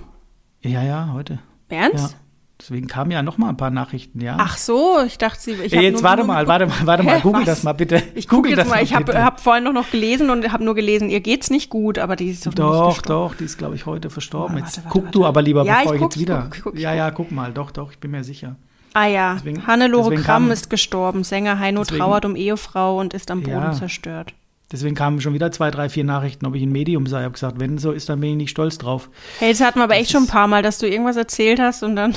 [0.60, 1.38] Ja, ja, heute.
[1.68, 2.12] Ernst?
[2.12, 2.18] Ja.
[2.62, 4.36] Deswegen kamen ja noch mal ein paar Nachrichten, ja.
[4.38, 5.50] Ach so, ich dachte, sie.
[5.52, 7.46] Ich hab jetzt nur- warte nur mal, warte mal, warte mal, google was?
[7.46, 8.00] das mal bitte.
[8.14, 10.74] Ich gucke jetzt das mal, ich habe hab vorhin noch, noch gelesen und habe nur
[10.76, 13.58] gelesen, ihr geht's nicht gut, aber die ist doch, noch nicht Doch, doch, die ist,
[13.58, 14.54] glaube ich, heute verstorben.
[14.56, 15.18] Oh, jetzt warte, warte, guck warte.
[15.18, 16.48] du aber lieber, Ja, bevor ich guck, jetzt wieder.
[16.54, 18.54] guck, guck, ja, ja, guck mal, doch, doch, ich bin mir sicher.
[18.94, 21.24] Ah ja, Deswegen- Hannelore deswegen Kramm kam- ist gestorben.
[21.24, 23.72] Sänger Heino Deswegen- trauert um Ehefrau und ist am Boden Ja.
[23.72, 24.34] zerstört.
[24.72, 27.18] Deswegen kamen schon wieder zwei, drei, vier Nachrichten, ob ich ein Medium sei.
[27.20, 29.10] Ich habe gesagt, wenn so ist, dann bin ich nicht stolz drauf.
[29.38, 31.60] Hey, das hatten wir aber Das echt schon ein paar Mal, dass du irgendwas erzählt
[31.60, 32.16] hast und dann.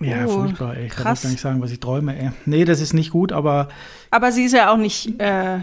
[0.00, 0.86] Ja, Oh, furchtbar, ey.
[0.86, 1.22] Ich kann krass.
[1.22, 2.30] gar nicht sagen, was ich träume, ey.
[2.46, 3.68] Nee, das ist nicht gut, aber
[4.10, 5.20] Aber sie ist ja auch nicht.
[5.20, 5.60] Äh,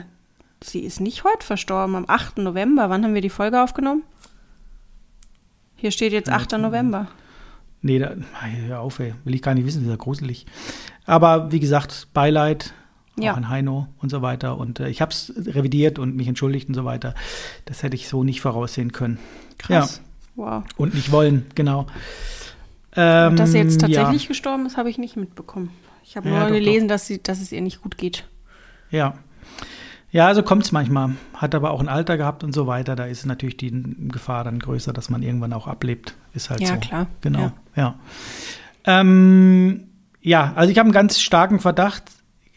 [0.64, 2.38] sie ist nicht heute verstorben, am 8.
[2.40, 2.90] November.
[2.90, 4.04] Wann haben wir die Folge aufgenommen?
[5.76, 6.54] Hier steht jetzt 8.
[6.54, 7.08] November.
[7.82, 8.14] nee, da,
[8.68, 9.14] hör auf, ey.
[9.24, 10.46] Will ich gar nicht wissen, das ist ja gruselig.
[11.06, 12.74] Aber wie gesagt, Beileid
[13.18, 13.34] Ja.
[13.36, 14.58] an Heino und so weiter.
[14.58, 17.14] Und äh, ich habe es revidiert und mich entschuldigt und so weiter.
[17.66, 19.20] Das hätte ich so nicht voraussehen können.
[19.60, 20.02] Krass.
[20.36, 20.64] Wow.
[20.78, 21.86] Und nicht wollen, genau.
[22.96, 25.70] Ähm, Dass sie jetzt tatsächlich Ja, gestorben ist, habe ich nicht mitbekommen.
[26.04, 28.26] Ich habe Ja, nur doch, gelesen, Dass, sie, dass es ihr nicht gut geht.
[28.92, 29.14] ja.
[30.12, 31.16] Ja, so kommt es manchmal.
[31.34, 32.96] Hat aber auch ein Alter gehabt und so weiter.
[32.96, 33.72] Da ist natürlich die
[34.10, 36.14] Gefahr dann größer, dass man irgendwann auch ablebt.
[36.36, 36.76] Ist halt Ja, so.
[36.78, 37.08] klar.
[37.22, 37.54] Genau, Ja.
[37.76, 37.96] ja.
[38.86, 39.88] Ähm,
[40.22, 42.04] ja, also ich habe einen ganz starken Verdacht.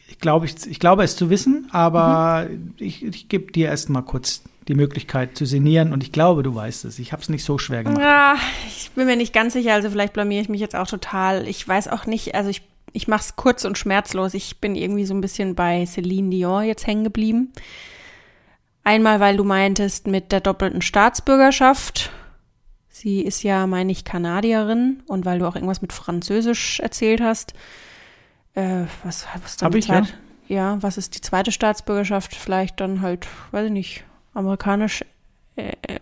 [0.08, 2.74] Ich glaube, ich, ich glaube es zu wissen, aber Mhm.
[2.78, 6.54] ich, ich gebe dir erst mal kurz die Möglichkeit zu sinnieren und ich glaube, du
[6.54, 6.98] weißt es.
[6.98, 8.02] Ich habe es nicht so schwer gemacht.
[8.04, 11.46] Ah, ich bin mir nicht ganz sicher, also vielleicht blamiere ich mich jetzt auch total.
[11.46, 14.34] Ich weiß auch nicht, also ich, ich mache es kurz und schmerzlos.
[14.34, 17.52] Ich bin irgendwie so ein bisschen bei Celine Dion jetzt hängen geblieben.
[18.82, 22.10] Einmal, weil du meintest mit der doppelten Staatsbürgerschaft.
[22.88, 27.52] Sie ist ja, meine ich, Kanadierin und weil du auch irgendwas mit Französisch erzählt hast.
[28.56, 30.00] Äh, was, was dann Hab ich, ja.
[30.00, 30.14] zweite-
[30.48, 32.34] ja, was ist die zweite Staatsbürgerschaft?
[32.34, 35.04] Vielleicht dann halt, weiß ich nicht, amerikanisch,
[35.56, 36.00] äh, äh,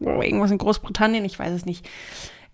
[0.00, 1.88] irgendwas in Großbritannien, ich weiß es nicht.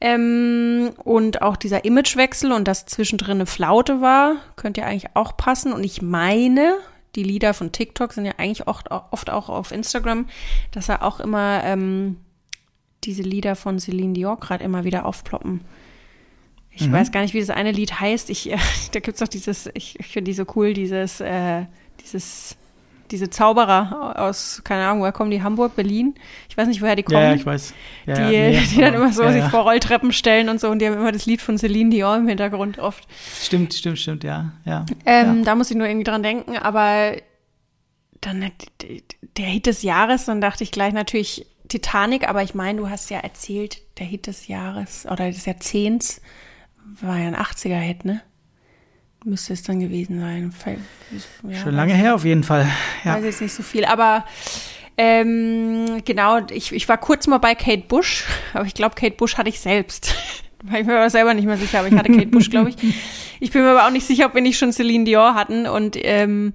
[0.01, 5.37] Ähm, und auch dieser Imagewechsel und dass zwischendrin eine Flaute war, könnte ja eigentlich auch
[5.37, 5.73] passen.
[5.73, 6.75] Und ich meine,
[7.17, 10.27] die Lieder von TikTok sind ja eigentlich oft, oft auch auf Instagram,
[10.71, 12.19] dass er auch immer ähm,
[13.05, 15.63] diese Lieder von Celine Dion gerade immer wieder aufploppen.
[16.81, 16.93] Ich Mhm.
[16.93, 18.31] weiß gar nicht, wie das eine Lied heißt.
[18.31, 18.59] Ich, äh,
[18.93, 21.65] da gibt's doch dieses, ich, ich finde die so cool, dieses, äh,
[22.01, 22.57] dieses,
[23.11, 25.43] diese Zauberer aus, keine Ahnung, woher kommen die?
[25.43, 26.15] Hamburg, Berlin?
[26.49, 27.19] Ich weiß nicht, woher die kommen.
[27.19, 27.73] Ja, ja, ich weiß.
[28.07, 30.79] Ja, die, nee, die dann immer so ja, sich vor Rolltreppen stellen und so und
[30.81, 33.09] die haben immer das Lied von Celine Dion im Hintergrund oft.
[33.41, 34.53] Stimmt, stimmt, stimmt, ja.
[34.65, 35.45] ja, Ähm.
[35.45, 37.13] Da muss ich nur irgendwie dran denken, aber
[38.21, 38.51] dann äh,
[39.37, 43.11] der Hit des Jahres, dann dachte ich gleich natürlich Titanic, aber ich meine, du hast
[43.11, 46.21] ja erzählt, der Hit des Jahres oder des Jahrzehnts
[47.01, 48.23] war ja ein 80er-Hit, ne?
[49.25, 50.55] Müsste es dann gewesen sein.
[51.43, 52.69] Ja, Schon lange her auf jeden Fall.
[53.05, 53.17] Ja.
[53.17, 54.25] Weiß jetzt nicht so viel, aber
[54.97, 59.37] ähm, genau, ich, ich war kurz mal bei Kate Bush, aber ich glaube, Kate Bush
[59.37, 60.15] hatte ich selbst.
[60.65, 62.77] ich bin mir selber nicht mehr sicher, aber ich hatte Kate Bush, glaube ich.
[63.41, 65.67] Ich bin mir aber auch nicht sicher, ob wir nicht schon Celine Dior hatten.
[65.67, 66.55] Und ähm,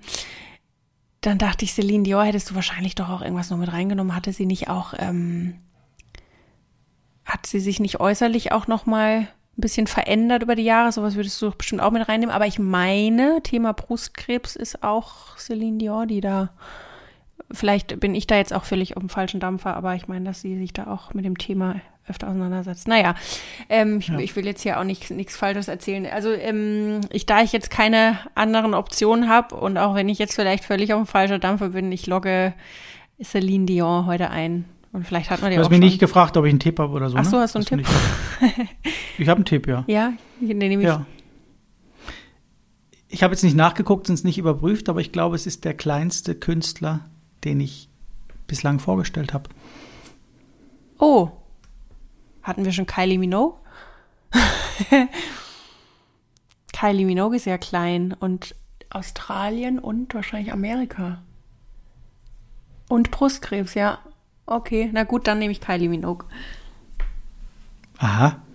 [1.22, 4.16] dann dachte ich, Celine Dior hättest du wahrscheinlich doch auch irgendwas noch mit reingenommen.
[4.16, 5.56] Hatte sie nicht auch, ähm,
[7.24, 10.92] hat sie sich nicht äußerlich auch noch mal ein bisschen verändert über die Jahre?
[10.92, 12.34] Sowas würdest du bestimmt auch mit reinnehmen.
[12.34, 16.50] Aber ich meine, Thema Brustkrebs ist auch Celine Dior, die da
[17.52, 20.42] vielleicht bin ich da jetzt auch völlig auf dem falschen Dampfer, aber ich meine, dass
[20.42, 21.76] sie sich da auch mit dem Thema
[22.08, 22.88] öfter auseinandersetzt.
[22.88, 23.16] Naja,
[23.70, 24.20] ähm, ich, ja.
[24.20, 26.06] ich, will jetzt hier auch nichts Falsches erzählen.
[26.06, 30.36] Also ähm, ich, da ich jetzt keine anderen Optionen habe und auch wenn ich jetzt
[30.36, 32.54] vielleicht völlig auf dem falschen Dampfer bin, ich logge
[33.22, 34.66] Celine Dion heute ein.
[34.94, 35.86] Und vielleicht hat man die Du hast mich schon.
[35.86, 37.18] nicht gefragt, ob ich einen Tipp habe oder so.
[37.18, 37.42] Ach so, ne?
[37.42, 37.88] hast du einen Tipp?
[39.18, 39.84] ich habe einen Tipp, ja.
[39.88, 40.88] Ja, den nehme ich.
[40.88, 41.06] Ja.
[43.10, 45.74] Ich habe jetzt nicht nachgeguckt, sind es nicht überprüft, aber ich glaube, es ist der
[45.74, 47.02] kleinste Künstler,
[47.44, 47.90] den ich
[48.48, 49.50] bislang vorgestellt habe.
[51.00, 51.32] Oh,
[52.44, 53.58] hatten wir schon Kylie Minogue?
[56.74, 58.56] Kylie Minogue ist ja klein und
[58.90, 61.24] Australien und wahrscheinlich Amerika.
[62.90, 64.00] Und Brustkrebs, ja.
[64.46, 66.28] Okay, na gut, dann nehme ich Kylie Minogue.
[67.98, 68.42] Aha.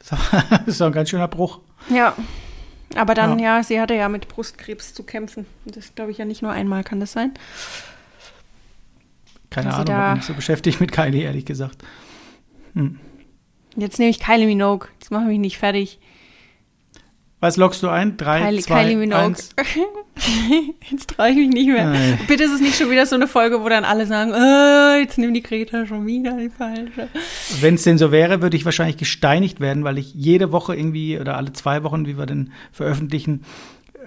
[0.00, 1.60] Das ist doch ein ganz schöner Bruch.
[1.88, 2.16] Ja.
[2.96, 3.58] Aber dann, ja.
[3.58, 5.46] ja, sie hatte ja mit Brustkrebs zu kämpfen.
[5.64, 7.32] Das glaube ich ja nicht nur einmal, kann das sein?
[9.50, 10.08] Keine Ahnung, da...
[10.08, 11.84] bin mich so beschäftigt mit Kylie, ehrlich gesagt.
[12.74, 12.98] Hm.
[13.76, 14.88] Jetzt nehme ich Kylie Minogue.
[14.98, 16.00] Jetzt mache ich mich nicht fertig.
[17.38, 18.16] Was lockst du ein?
[18.16, 19.36] Drei, Kylie, zwei, Kylie Minogue.
[20.90, 21.86] jetzt traue ich mich nicht mehr.
[21.86, 22.18] Nein.
[22.26, 25.18] Bitte ist es nicht schon wieder so eine Folge, wo dann alle sagen, oh, jetzt
[25.18, 27.08] nimmt die Greta schon wieder die falsche.
[27.60, 31.18] Wenn es denn so wäre, würde ich wahrscheinlich gesteinigt werden, weil ich jede Woche irgendwie
[31.18, 33.44] oder alle zwei Wochen, wie wir denn veröffentlichen,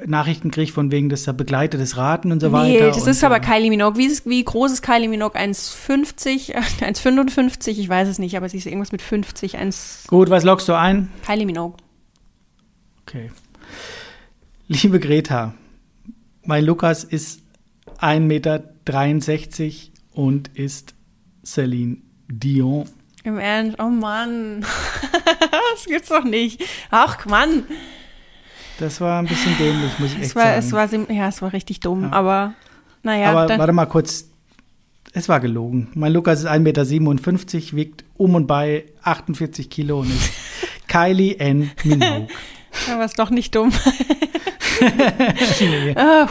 [0.05, 2.85] Nachrichten kriege von wegen, dass er begleitetes Raten und so weiter.
[2.85, 3.97] Nee, das ist aber Kylie Minogue.
[3.97, 5.39] Wie, ist, wie groß ist Kylie Minogue?
[5.39, 7.79] 1,50, 1,55?
[7.79, 9.57] Ich weiß es nicht, aber sie ist irgendwas mit 50.
[9.57, 11.09] 1 Gut, was lockst du ein?
[11.25, 11.77] Kylie Minogue.
[13.07, 13.31] Okay.
[14.67, 15.53] Liebe Greta,
[16.45, 17.41] mein Lukas ist
[17.99, 18.63] 1,63 Meter
[20.13, 20.93] und ist
[21.45, 22.85] Celine Dion.
[23.23, 23.77] Im Ernst?
[23.79, 24.61] Oh Mann.
[25.73, 26.63] das gibt's doch nicht.
[26.91, 27.63] Ach, Mann.
[28.79, 31.03] Das war ein bisschen dämlich, muss ich echt es war, sagen.
[31.03, 32.11] Es war, ja, es war richtig dumm, ja.
[32.11, 32.53] aber
[33.03, 33.31] naja.
[33.31, 34.29] Aber dann, warte mal kurz,
[35.13, 35.89] es war gelogen.
[35.93, 40.31] Mein Lukas ist 1,57 Meter, wiegt um und bei 48 Kilo und ist
[40.87, 41.71] Kylie N.
[41.83, 42.27] Minogue.
[42.87, 43.71] War es doch nicht dumm.
[45.95, 46.27] ah,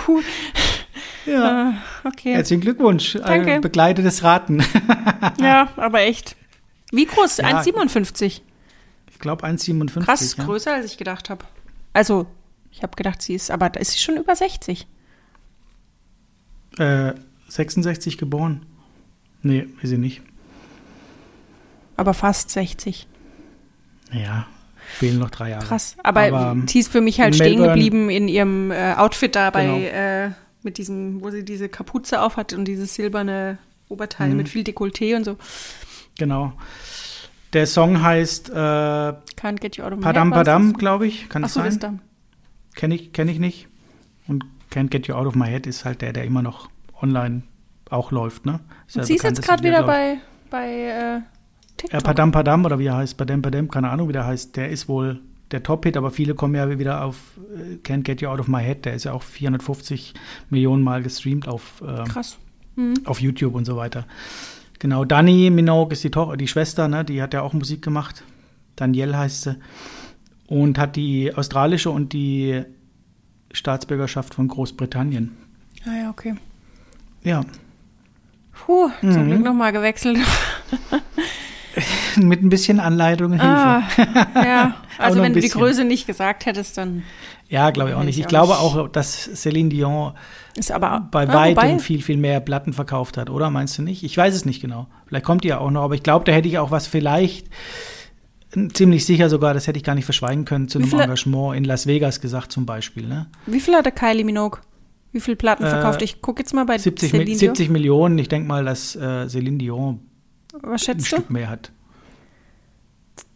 [1.26, 1.44] Ja.
[1.44, 2.34] Ah, okay.
[2.34, 3.14] Herzlichen Glückwunsch.
[3.14, 3.54] Danke.
[3.54, 4.64] Ein begleitetes Raten.
[5.40, 6.36] ja, aber echt.
[6.90, 7.38] Wie groß?
[7.38, 7.60] Ja.
[7.60, 8.42] 1,57?
[9.10, 10.04] Ich glaube 1,57.
[10.04, 10.44] Krass, ja.
[10.44, 11.44] größer als ich gedacht habe.
[11.92, 12.26] Also,
[12.70, 14.86] ich habe gedacht, sie ist, aber da ist sie schon über 60.
[16.78, 17.12] Äh,
[17.48, 18.66] 66 geboren.
[19.42, 20.22] Nee, ist sie nicht.
[21.96, 23.06] Aber fast 60.
[24.12, 24.46] Ja,
[24.92, 25.64] fehlen noch drei Jahre.
[25.64, 29.50] Krass, aber, aber sie ist für mich halt stehen geblieben in ihrem äh, Outfit da
[29.50, 29.78] bei, genau.
[29.78, 30.30] äh,
[30.62, 34.36] mit diesem, wo sie diese Kapuze aufhat und dieses silberne Oberteil mhm.
[34.36, 35.36] mit viel Dekolleté und so.
[36.18, 36.52] Genau.
[37.52, 41.28] Der Song heißt äh, Can't Get You Out of My Padam Padam, glaube ich.
[41.28, 42.00] Kann das so, sein?
[42.74, 43.68] Kenne ich, kenn ich nicht.
[44.26, 47.42] Und Can't Get You Out of My Head ist halt der, der immer noch online
[47.90, 48.46] auch läuft.
[48.46, 48.60] Ne?
[48.86, 51.20] Ist ja sie ist jetzt gerade wieder bei, bei äh,
[51.82, 52.00] TikTok.
[52.00, 54.56] Äh, Padam Padam oder wie er heißt, Padam Padam, keine Ahnung, wie der heißt.
[54.56, 57.16] Der ist wohl der Top-Hit, aber viele kommen ja wieder auf
[57.54, 58.84] äh, Can't Get You Out of My Head.
[58.84, 60.14] Der ist ja auch 450
[60.50, 62.38] Millionen Mal gestreamt auf, äh, Krass.
[62.76, 62.94] Mhm.
[63.04, 64.06] auf YouTube und so weiter.
[64.78, 67.04] Genau, Dani Minogue ist die, Tochter, die Schwester, ne?
[67.04, 68.24] die hat ja auch Musik gemacht.
[68.76, 69.56] Danielle heißt sie.
[70.46, 72.62] Und hat die australische und die
[73.52, 75.36] Staatsbürgerschaft von Großbritannien.
[75.86, 76.34] Ah ja, okay.
[77.22, 77.44] Ja.
[78.52, 79.26] Puh, zum mhm.
[79.28, 80.18] Glück nochmal gewechselt.
[82.16, 83.46] Mit ein bisschen Anleitung und Hilfe.
[83.46, 83.82] Ah,
[84.44, 87.02] ja, also wenn du die Größe nicht gesagt hättest, dann.
[87.48, 88.18] Ja, glaube ich auch nicht.
[88.18, 90.12] Ich, glaube auch, dass Céline Dion
[90.70, 93.50] aber, bei ah, weitem viel, viel mehr Platten verkauft hat, oder?
[93.50, 94.02] Meinst du nicht?
[94.02, 94.86] Ich weiß es nicht genau.
[95.06, 97.48] Vielleicht kommt die ja auch noch, aber ich glaube, da hätte ich auch was vielleicht,
[98.72, 101.86] ziemlich sicher sogar, das hätte ich gar nicht verschweigen können, zu einem Engagement in Las
[101.86, 103.06] Vegas gesagt zum Beispiel.
[103.06, 103.26] Ne?
[103.46, 104.60] Wie viel hat der Kylie Minogue?
[105.12, 106.02] Wie viele Platten äh, verkauft?
[106.02, 108.18] Ich gucke jetzt mal bei 70, Celine 70 Millionen.
[108.18, 110.00] Ich denke mal, dass äh, Celine Dion
[110.52, 111.16] was schätzt ein du?
[111.16, 111.72] Stück mehr hat.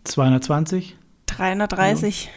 [0.05, 0.97] 220?
[1.27, 2.31] 330.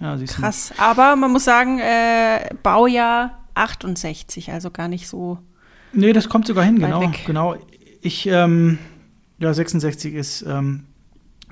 [0.00, 0.72] Ja, Krass.
[0.78, 5.38] Aber man muss sagen, äh, Baujahr 68, also gar nicht so
[5.92, 7.02] Nee, das kommt sogar hin, genau.
[7.02, 7.22] weg.
[7.26, 7.54] genau.
[8.00, 8.78] Ich, ähm,
[9.38, 10.84] ja, 66 ist ähm,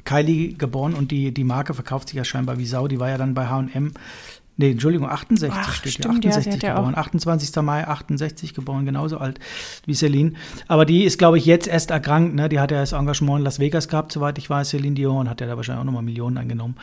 [0.04, 2.88] Kylie geboren und die, die Marke verkauft sich ja scheinbar wie Sau.
[2.88, 3.92] Die war ja dann bei H&M.
[4.56, 6.94] Nee, Entschuldigung, 68 Ach, steht stimmt, ja, sie 68 hat ja geboren.
[6.94, 7.56] 28.
[7.62, 9.38] Mai 68 geboren, genauso alt
[9.86, 10.34] wie Celine.
[10.68, 12.34] Aber die ist, glaube ich, jetzt erst erkrankt.
[12.34, 12.48] Ne?
[12.50, 15.40] Die hat ja das Engagement in Las Vegas gehabt, soweit ich weiß, Celine Dion, hat
[15.40, 16.74] ja da wahrscheinlich auch nochmal Millionen eingenommen.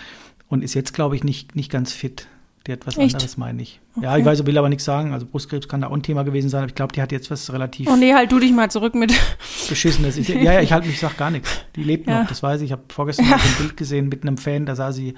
[0.48, 2.28] Und ist jetzt, glaube ich, nicht, nicht ganz fit.
[2.66, 3.14] Die hat was Echt?
[3.16, 3.80] anderes, meine ich.
[4.02, 4.20] Ja, Okay.
[4.22, 5.14] ich weiß, will aber nichts sagen.
[5.14, 7.30] Also Brustkrebs kann da auch ein Thema gewesen sein, aber ich glaube, die hat jetzt
[7.32, 9.14] was relativ Oh nee, halt du dich mal zurück mit.
[9.70, 10.18] Beschissenes.
[10.18, 11.50] Ich, ja, ja, ich halte mich, sag gar nichts.
[11.76, 12.22] Die lebt Ja.
[12.24, 12.66] noch, das weiß ich.
[12.68, 15.14] Ich habe vorgestern noch ein Bild gesehen mit einem Fan, da sah sie.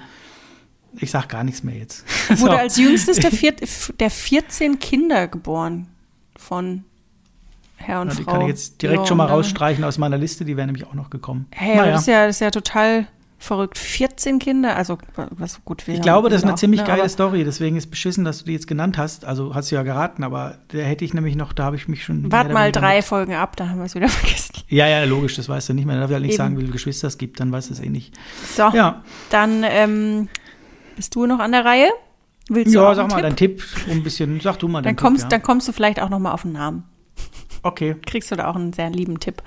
[0.98, 2.04] Ich sag gar nichts mehr jetzt.
[2.28, 2.48] Wurde So.
[2.50, 3.54] als jüngstes der, vier,
[4.00, 5.88] der 14 Kinder geboren
[6.36, 6.84] von
[7.76, 8.32] Herr und die Frau.
[8.32, 11.08] kann ich jetzt direkt schon mal rausstreichen aus meiner Liste, die wäre nämlich auch noch
[11.10, 11.46] gekommen.
[11.50, 11.92] Hey, Naja.
[11.92, 13.06] das, ist ja, das ist ja total
[13.38, 13.78] verrückt.
[13.78, 17.08] 14 Kinder, also was gut wir Ich glaube, das ist eine auch, ziemlich ne, geile
[17.08, 19.24] Story, deswegen ist beschissen, dass du die jetzt genannt hast.
[19.24, 22.04] Also hast du ja geraten, aber da hätte ich nämlich noch, da habe ich mich
[22.04, 22.20] schon.
[22.22, 24.52] mehr Wart oder mal drei mit- Folgen ab, da haben wir es wieder vergessen.
[24.68, 25.94] Ja, ja, logisch, das weißt du nicht mehr.
[25.96, 26.36] Da darf ich halt nicht Eben.
[26.38, 28.14] sagen, wie viele Geschwister es gibt, dann weißt du es eh nicht.
[28.54, 30.28] So, Ja, dann ähm,
[30.96, 31.88] bist du noch an der Reihe?
[32.48, 33.22] Willst du ja sag mal Tipp?
[33.22, 35.32] deinen Tipp, um ein bisschen, sag du mal Dann deinen kommst, Tipp.
[35.32, 35.38] Ja.
[35.38, 36.84] dann kommst du vielleicht auch noch mal auf einen Namen.
[37.62, 37.96] Okay.
[38.06, 39.42] Kriegst du da auch einen sehr lieben Tipp.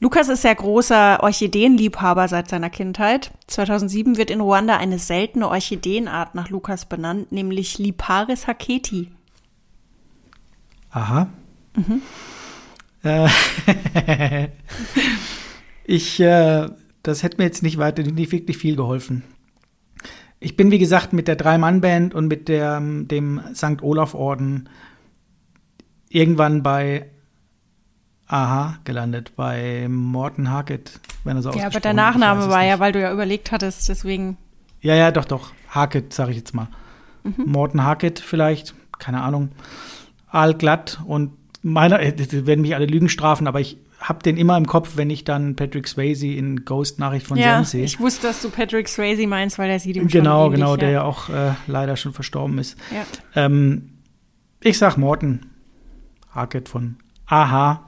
[0.00, 3.30] Lukas ist sehr großer Orchideenliebhaber seit seiner Kindheit.
[3.46, 9.10] 2007 wird in Ruanda eine seltene Orchideenart nach Lukas benannt, nämlich Liparis haketi.
[10.90, 11.28] Aha.
[11.74, 12.02] Mhm.
[13.02, 13.28] Äh,
[15.84, 16.68] ich, äh,
[17.02, 19.22] das hätte mir jetzt nicht weiter, nicht wirklich viel geholfen.
[20.38, 23.82] Ich bin, wie gesagt, mit der Drei-Mann-Band und mit der, ähm, dem St.
[23.82, 24.68] Olaf-Orden
[26.08, 27.10] irgendwann bei
[28.28, 32.68] Aha gelandet, bei Morten Harket, wenn er so Ja, aber der Nachname war nicht.
[32.70, 34.36] ja, weil du ja überlegt hattest, deswegen.
[34.80, 35.52] Ja, ja, doch, doch.
[35.68, 36.68] Harket, sage ich jetzt mal.
[37.22, 37.44] Mhm.
[37.46, 39.50] Morten Harket vielleicht, keine Ahnung.
[40.28, 44.66] Aalglatt und meiner, das werden mich alle Lügen strafen, aber ich habe den immer im
[44.66, 47.84] Kopf, wenn ich dann Patrick Swayze in Ghost Nachricht von ja, Zen sehe.
[47.84, 50.76] ich wusste, dass du Patrick Swayze meinst, weil der sieht ihm Genau, schon ähnlich, genau,
[50.76, 52.76] der ja auch äh, leider schon verstorben ist.
[52.92, 53.04] Ja.
[53.44, 53.90] Ähm,
[54.60, 55.46] ich sag Morten
[56.30, 57.82] Harket von Aha.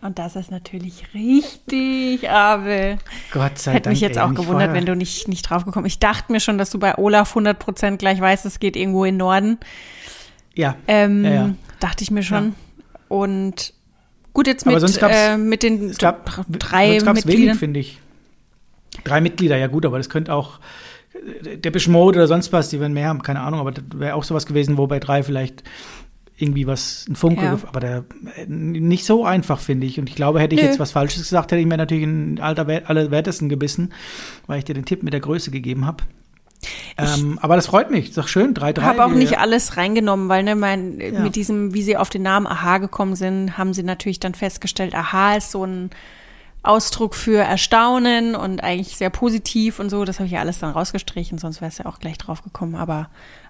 [0.00, 2.98] Und das ist natürlich richtig, Abel.
[3.32, 3.92] Gott sei Hätte Dank.
[3.94, 4.74] mich jetzt auch gewundert, vorher.
[4.74, 7.98] wenn du nicht, nicht drauf gekommen Ich dachte mir schon, dass du bei Olaf 100%
[7.98, 9.58] gleich weißt, es geht irgendwo in den Norden.
[10.54, 11.50] Ja, Ähm, Ja, ja.
[11.78, 12.56] Dachte ich mir schon.
[13.06, 13.74] Und
[14.32, 17.56] gut, jetzt mit, äh, mit den es gab dr- drei sonst Mitgliedern.
[17.58, 17.98] finde ich.
[19.04, 20.60] Drei Mitglieder, ja gut, aber das könnte auch
[21.44, 24.14] äh, der Mode oder sonst was, die werden mehr haben, keine Ahnung, aber das wäre
[24.14, 25.62] auch sowas gewesen, wo bei drei vielleicht
[26.36, 27.58] irgendwie was, ein Funke, Ja.
[27.68, 28.04] aber der,
[28.36, 30.00] äh, nicht so einfach, finde ich.
[30.00, 30.66] Und ich glaube, hätte ich Nö.
[30.66, 33.92] jetzt was Falsches gesagt, hätte ich mir natürlich in alter allerwertesten gebissen,
[34.46, 36.02] weil ich dir den Tipp mit der Größe gegeben habe.
[36.96, 38.78] Ähm, aber das freut mich, ist doch schön, 3-3.
[38.78, 41.20] Ich habe auch nicht alles reingenommen, weil ne, mein, Ja.
[41.20, 44.94] mit diesem, wie sie auf den Namen Aha gekommen sind, haben sie natürlich dann festgestellt,
[44.94, 45.90] Aha ist so ein
[46.62, 50.04] Ausdruck für Erstaunen und eigentlich sehr positiv und so.
[50.04, 52.76] Das habe ich ja alles dann rausgestrichen, sonst wäre es ja auch gleich drauf gekommen.
[52.76, 53.08] Aber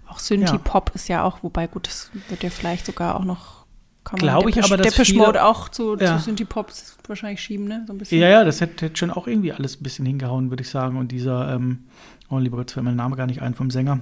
[0.08, 3.61] auch Synthie-Pop ist ja auch, wobei gut, das wird ja vielleicht sogar auch noch,
[4.04, 6.16] Glaube ich aber, dass Depeche Mode auch zu, Ja.
[6.18, 6.72] zu Synthie-Pop
[7.06, 7.84] wahrscheinlich schieben, ne?
[7.86, 8.20] So ein bisschen.
[8.20, 10.96] Ja, ja, das hätte, hätte schon auch irgendwie alles ein bisschen hingehauen, würde ich sagen.
[10.96, 11.84] Und dieser, ähm,
[12.28, 14.00] oh lieber Gott, fällt mir der Name gar nicht ein vom Sänger.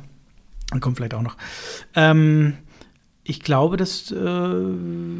[0.70, 1.36] Dann kommt vielleicht auch noch.
[1.94, 2.54] Ähm,
[3.24, 4.16] ich glaube, dass äh,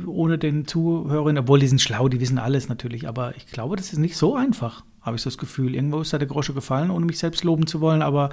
[0.07, 3.93] ohne den Zuhörerinnen, obwohl die sind schlau, die wissen alles natürlich, aber ich glaube, das
[3.93, 5.75] ist nicht so einfach, habe ich so das Gefühl.
[5.75, 8.31] Irgendwo ist da der Grosche gefallen, ohne mich selbst loben zu wollen, aber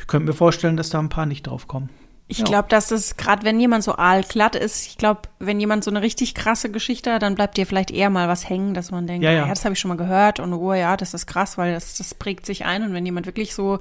[0.00, 1.88] ich könnte mir vorstellen, dass da ein paar nicht drauf kommen.
[2.28, 2.44] Ich Ja.
[2.44, 6.02] glaube, dass es gerade, wenn jemand so aalglatt ist, ich glaube, wenn jemand so eine
[6.02, 9.24] richtig krasse Geschichte hat, dann bleibt dir vielleicht eher mal was hängen, dass man denkt,
[9.24, 9.48] Ja, ja, ja.
[9.48, 12.14] das habe ich schon mal gehört und oh ja, das ist krass, weil das, das
[12.14, 13.78] prägt sich ein und wenn jemand wirklich so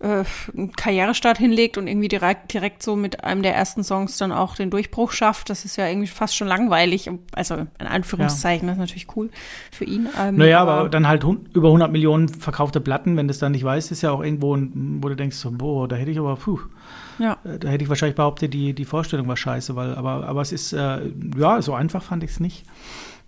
[0.00, 0.24] äh,
[0.56, 4.54] einen Karrierestart hinlegt und irgendwie direkt, direkt so mit einem der ersten Songs dann auch
[4.54, 7.10] den Durchbruch schafft, das ist ja irgendwie fast schon langweilig.
[7.32, 9.28] Also in Anführungszeichen, das ist natürlich cool
[9.72, 10.08] für ihn.
[10.18, 13.64] Ähm, Naja, aber dann halt über 100 Millionen verkaufte Platten, wenn du es dann nicht
[13.64, 16.60] weißt, ist ja auch irgendwo, wo du denkst, so, boah, da hätte ich aber, puh,
[17.18, 17.38] ja.
[17.44, 20.52] Äh, Da hätte ich wahrscheinlich behauptet, die, die Vorstellung war scheiße, weil, aber, aber es
[20.52, 21.00] ist, äh,
[21.36, 22.64] ja, so einfach fand ich es nicht.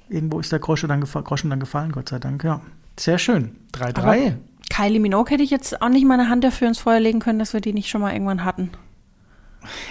[0.09, 2.61] Irgendwo ist der Groschen dann, Groschen dann gefallen, Gott sei Dank, ja.
[2.99, 3.57] Sehr schön.
[3.75, 4.35] 3-3.
[4.69, 7.53] Kylie Minogue hätte ich jetzt auch nicht meine Hand dafür ins Feuer legen können, dass
[7.53, 8.71] wir die nicht schon mal irgendwann hatten.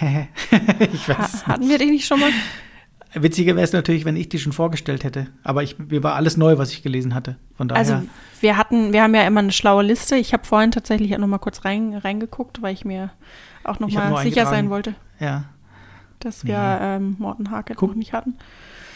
[0.92, 1.46] ich weiß.
[1.46, 2.30] Ha hatten wir die nicht schon mal?
[3.14, 5.26] Witziger wäre es natürlich, wenn ich die schon vorgestellt hätte.
[5.42, 7.36] Aber ich, mir war alles neu, was ich gelesen hatte.
[7.56, 7.78] Von daher.
[7.80, 8.08] Also
[8.40, 10.16] wir hatten, wir haben ja immer eine schlaue Liste.
[10.16, 13.10] Ich habe vorhin tatsächlich auch noch mal kurz rein, reingeguckt, weil ich mir
[13.64, 15.44] auch noch mal sicher sein wollte, ja.
[16.20, 16.96] dass wir Ja.
[16.96, 17.90] ähm, Morten Harket Guck.
[17.90, 18.36] noch nicht hatten.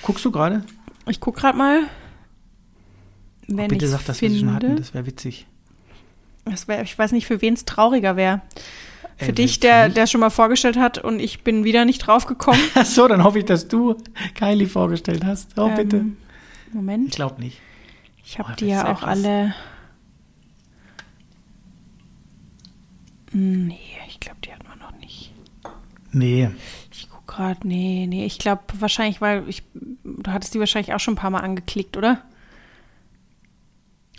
[0.03, 0.65] Guckst du gerade?
[1.07, 1.81] Ich guck gerade mal.
[3.47, 4.77] Wenn Bitte ich sag, dass wir sie finde, schon hatten.
[4.77, 5.47] Das wäre witzig.
[6.47, 8.41] das wär, ich weiß nicht, für wen es trauriger wäre.
[9.17, 12.61] Für dich, der, der schon mal vorgestellt hat und ich bin wieder nicht drauf gekommen.
[12.75, 13.97] Ach so, dann hoffe ich, dass du
[14.35, 15.57] Kylie vorgestellt hast.
[15.59, 15.99] Oh, bitte.
[15.99, 16.17] Ähm,
[16.73, 17.09] Moment.
[17.11, 17.61] Ich glaube nicht.
[18.25, 19.25] Ich habe Oh, die ja auch etwas.
[19.25, 19.55] alle.
[23.33, 25.33] Hm, Nee, ich glaube, die hatten wir noch nicht.
[26.13, 26.51] Nee.
[26.93, 31.01] Ich guck gerade, nee, nee, ich glaube wahrscheinlich, weil ich, du hattest die wahrscheinlich auch
[31.01, 32.23] schon ein paar Mal angeklickt, oder?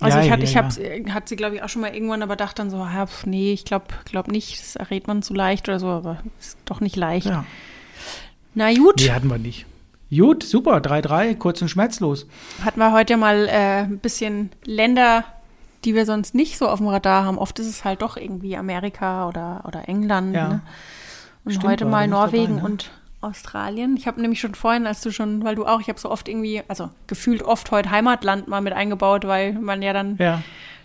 [0.02, 0.64] Also Ja, ich ja, hatte, ich ja.
[0.64, 3.06] hab's, äh, hat sie glaube ich auch schon mal irgendwann, aber dachte dann so, ja,
[3.08, 6.58] pf, nee, ich glaube, glaub nicht, das errät man zu leicht oder so, aber ist
[6.66, 7.28] doch nicht leicht.
[7.28, 7.46] Ja.
[8.54, 9.66] Na gut, Nee, hatten wir nicht.
[10.10, 10.78] Gut, super.
[10.78, 12.28] 3-3, kurz und schmerzlos.
[12.64, 15.24] hatten wir heute mal äh, ein bisschen Länder,
[15.84, 17.38] die wir sonst nicht so auf dem Radar haben.
[17.38, 20.34] Oft ist es halt doch irgendwie Amerika oder, oder England.
[20.36, 20.48] Ja.
[20.48, 20.62] Ne?
[21.43, 22.66] Und Stimmt, heute mal Norwegen dabei, ne?
[22.66, 22.91] und
[23.26, 23.97] Australien.
[23.97, 26.28] Ich habe nämlich schon vorhin, als du schon, weil du auch, ich habe so oft
[26.28, 30.41] irgendwie, also gefühlt oft heute Heimatland mal mit eingebaut, weil man ja dann Ja.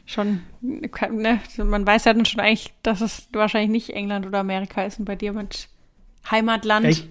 [0.06, 4.82] schon, ne, man weiß ja dann schon eigentlich, dass es wahrscheinlich nicht England oder Amerika
[4.82, 5.68] ist und bei dir mit
[6.30, 6.86] Heimatland.
[6.86, 7.08] Ich,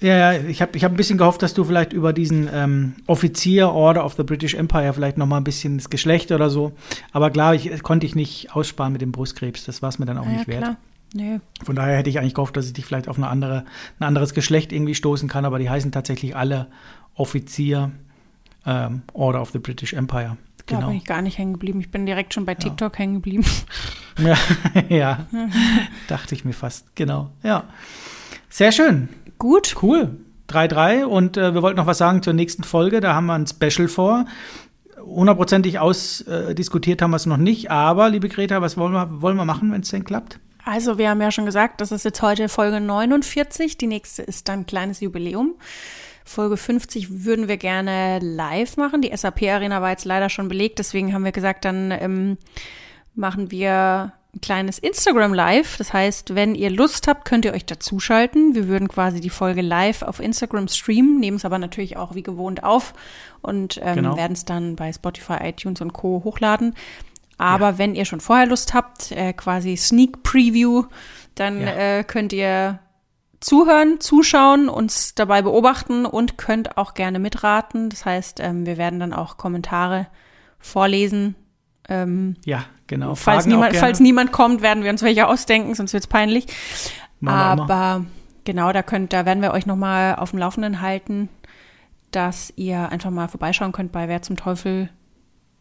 [0.00, 2.94] ja, ja, ich habe ich hab ein bisschen gehofft, dass du vielleicht über diesen ähm,
[3.06, 6.72] Offizier Order of the British Empire vielleicht noch mal ein bisschen das Geschlecht oder so.
[7.12, 9.64] Aber klar, ich konnte ich nicht aussparen mit dem Brustkrebs.
[9.64, 10.76] Das war es mir dann auch ja, nicht wert.
[11.14, 11.40] Nee.
[11.62, 13.64] Von daher hätte ich eigentlich gehofft, dass ich dich vielleicht auf eine andere,
[13.98, 15.44] ein anderes Geschlecht irgendwie stoßen kann.
[15.44, 16.68] Aber die heißen tatsächlich alle
[17.14, 17.90] Offizier
[18.66, 20.36] ähm, Order of the British Empire.
[20.66, 20.88] Da Genau.
[20.88, 21.80] bin ich gar nicht hängen geblieben.
[21.80, 23.44] Ich bin direkt schon bei TikTok hängen geblieben.
[24.18, 24.36] Ja,
[24.90, 25.26] ja.
[26.06, 26.94] dachte ich mir fast.
[26.96, 27.30] Genau.
[27.42, 27.64] Ja.
[28.50, 29.08] Sehr schön.
[29.38, 29.74] Gut.
[29.82, 30.18] Cool.
[30.50, 33.00] 3-3 und äh, wir wollten noch was sagen zur nächsten Folge.
[33.00, 34.26] Da haben wir ein Special vor.
[35.02, 39.46] Hundertprozentig ausdiskutiert haben wir es noch nicht, aber liebe Greta, was wollen wir, wollen wir
[39.46, 40.38] machen, wenn es denn klappt?
[40.64, 43.78] Also, wir haben ja schon gesagt, das ist jetzt heute Folge 49.
[43.78, 45.54] Die nächste ist dann ein kleines Jubiläum.
[46.24, 49.02] Folge 50 würden wir gerne live machen.
[49.02, 52.38] Die SAP-Arena war jetzt leider schon belegt, deswegen haben wir gesagt, dann ähm,
[53.14, 55.76] machen wir ein kleines Instagram Live.
[55.78, 58.54] Das heißt, wenn ihr Lust habt, könnt ihr euch dazuschalten.
[58.54, 62.22] Wir würden quasi die Folge live auf Instagram streamen, nehmen es aber natürlich auch wie
[62.22, 62.94] gewohnt auf
[63.42, 64.16] und ähm, Genau.
[64.16, 66.22] werden es dann bei Spotify, iTunes und Co.
[66.24, 66.74] hochladen.
[67.42, 70.84] Aber wenn ihr schon vorher Lust habt, äh, quasi Sneak Preview,
[71.34, 71.68] dann Ja.
[71.98, 72.78] äh, könnt ihr
[73.40, 77.90] zuhören, zuschauen, uns dabei beobachten und könnt auch gerne mitraten.
[77.90, 80.06] Das heißt, ähm, wir werden dann auch Kommentare
[80.60, 81.34] vorlesen.
[81.88, 83.16] Ähm, Ja, genau.
[83.16, 86.46] falls, niemand, falls niemand kommt, werden wir uns welche ausdenken, sonst wird's peinlich.
[87.18, 87.74] Machen wir immer.
[87.74, 88.04] Aber
[88.44, 91.28] genau, da könnt, da werden wir euch nochmal auf dem Laufenden halten,
[92.12, 94.90] dass ihr einfach mal vorbeischauen könnt bei Wer zum Teufel.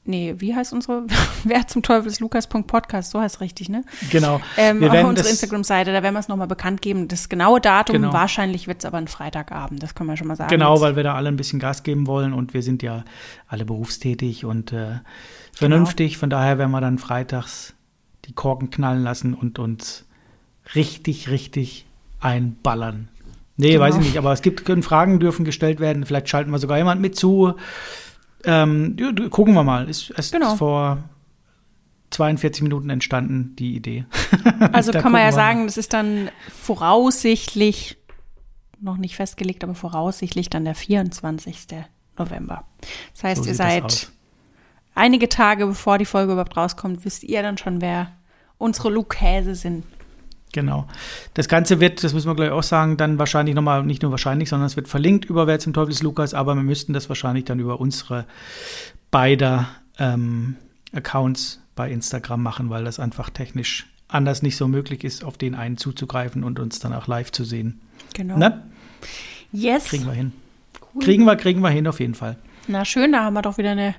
[0.03, 1.03] Nee, wie heißt unsere?
[1.43, 3.83] Wer zum Teufel ist Lukas.podcast, so heißt es richtig, ne?
[4.09, 4.41] Genau.
[4.57, 7.07] Ähm, wir auf werden unserer das, Instagram-Seite, da werden wir es nochmal bekannt geben.
[7.07, 8.11] Das genaue Datum, Genau.
[8.13, 10.49] wahrscheinlich wird es aber ein Freitagabend, das können wir schon mal sagen.
[10.49, 13.03] Genau, Jetzt- weil wir da alle ein bisschen Gas geben wollen und wir sind ja
[13.47, 14.99] alle berufstätig und äh,
[15.53, 16.17] vernünftig.
[16.17, 17.75] Von daher werden wir dann freitags
[18.25, 20.05] die Korken knallen lassen und uns
[20.73, 21.85] richtig, richtig
[22.19, 23.09] einballern.
[23.57, 23.81] Nee, Genau.
[23.83, 26.05] weiß ich nicht, aber es gibt, können Fragen dürfen gestellt werden.
[26.05, 27.53] Vielleicht schalten wir sogar jemand mit zu.
[28.45, 28.95] Ähm,
[29.29, 29.89] gucken wir mal.
[29.89, 30.55] Ist erst Genau.
[30.55, 31.03] vor
[32.11, 34.05] 42 Minuten entstanden, die Idee.
[34.71, 37.97] Also kann man ja sagen, das ist dann voraussichtlich,
[38.79, 41.67] noch nicht festgelegt, aber voraussichtlich dann der 24.
[42.17, 42.65] November.
[43.13, 44.09] Das heißt, So ihr seid
[44.95, 48.11] einige Tage bevor die Folge überhaupt rauskommt, wisst ihr dann schon, wer
[48.57, 49.85] unsere Lukäse sind.
[50.51, 50.87] Genau.
[51.33, 54.49] Das Ganze wird, das müssen wir gleich auch sagen, dann wahrscheinlich nochmal, nicht nur wahrscheinlich,
[54.49, 57.45] sondern es wird verlinkt über Wer zum Teufel ist Lukas, aber wir müssten das wahrscheinlich
[57.45, 58.25] dann über unsere
[59.11, 60.55] beider ähm,
[60.93, 65.55] Accounts bei Instagram machen, weil das einfach technisch anders nicht so möglich ist, auf den
[65.55, 67.79] einen zuzugreifen und uns dann auch live zu sehen.
[68.13, 68.37] Genau.
[68.37, 68.61] Ne?
[69.53, 69.85] Yes.
[69.85, 70.33] Kriegen wir hin.
[70.93, 71.03] Cool.
[71.03, 72.37] Kriegen wir, kriegen wir hin auf jeden Fall.
[72.67, 73.95] Na schön, da haben wir doch wieder eine,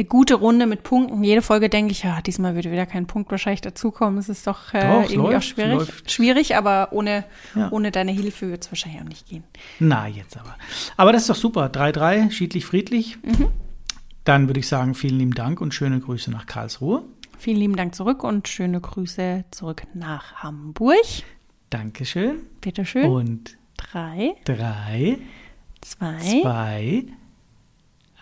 [0.00, 1.22] eine gute Runde mit Punkten.
[1.22, 4.18] Jede Folge denke ich, ja, diesmal würde wieder kein Punkt wahrscheinlich dazukommen.
[4.18, 5.74] Es ist doch, äh, Doch, irgendwie läuft, auch schwierig.
[5.74, 6.10] läuft.
[6.10, 7.24] Schwierig, aber ohne,
[7.54, 7.70] Ja.
[7.70, 9.44] ohne deine Hilfe wird es wahrscheinlich auch nicht gehen.
[9.78, 10.56] Na, jetzt aber.
[10.96, 11.66] Aber das ist doch super.
[11.68, 13.18] 3-3, schiedlich, friedlich.
[13.22, 13.48] Mhm.
[14.24, 17.02] Dann würde ich sagen, vielen lieben Dank und schöne Grüße nach Karlsruhe.
[17.38, 20.96] Vielen lieben Dank zurück und schöne Grüße zurück nach Hamburg.
[21.70, 22.40] Dankeschön.
[22.60, 23.04] Bitteschön.
[23.10, 25.18] Und Drei, drei,
[25.80, 27.04] zwei, zwei,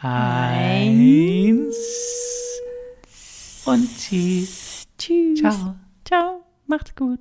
[0.01, 1.77] eins
[3.65, 4.85] und tschüss.
[4.97, 5.41] tschüss.
[5.41, 5.75] Ciao.
[6.05, 6.45] Ciao.
[6.67, 7.21] Macht's gut.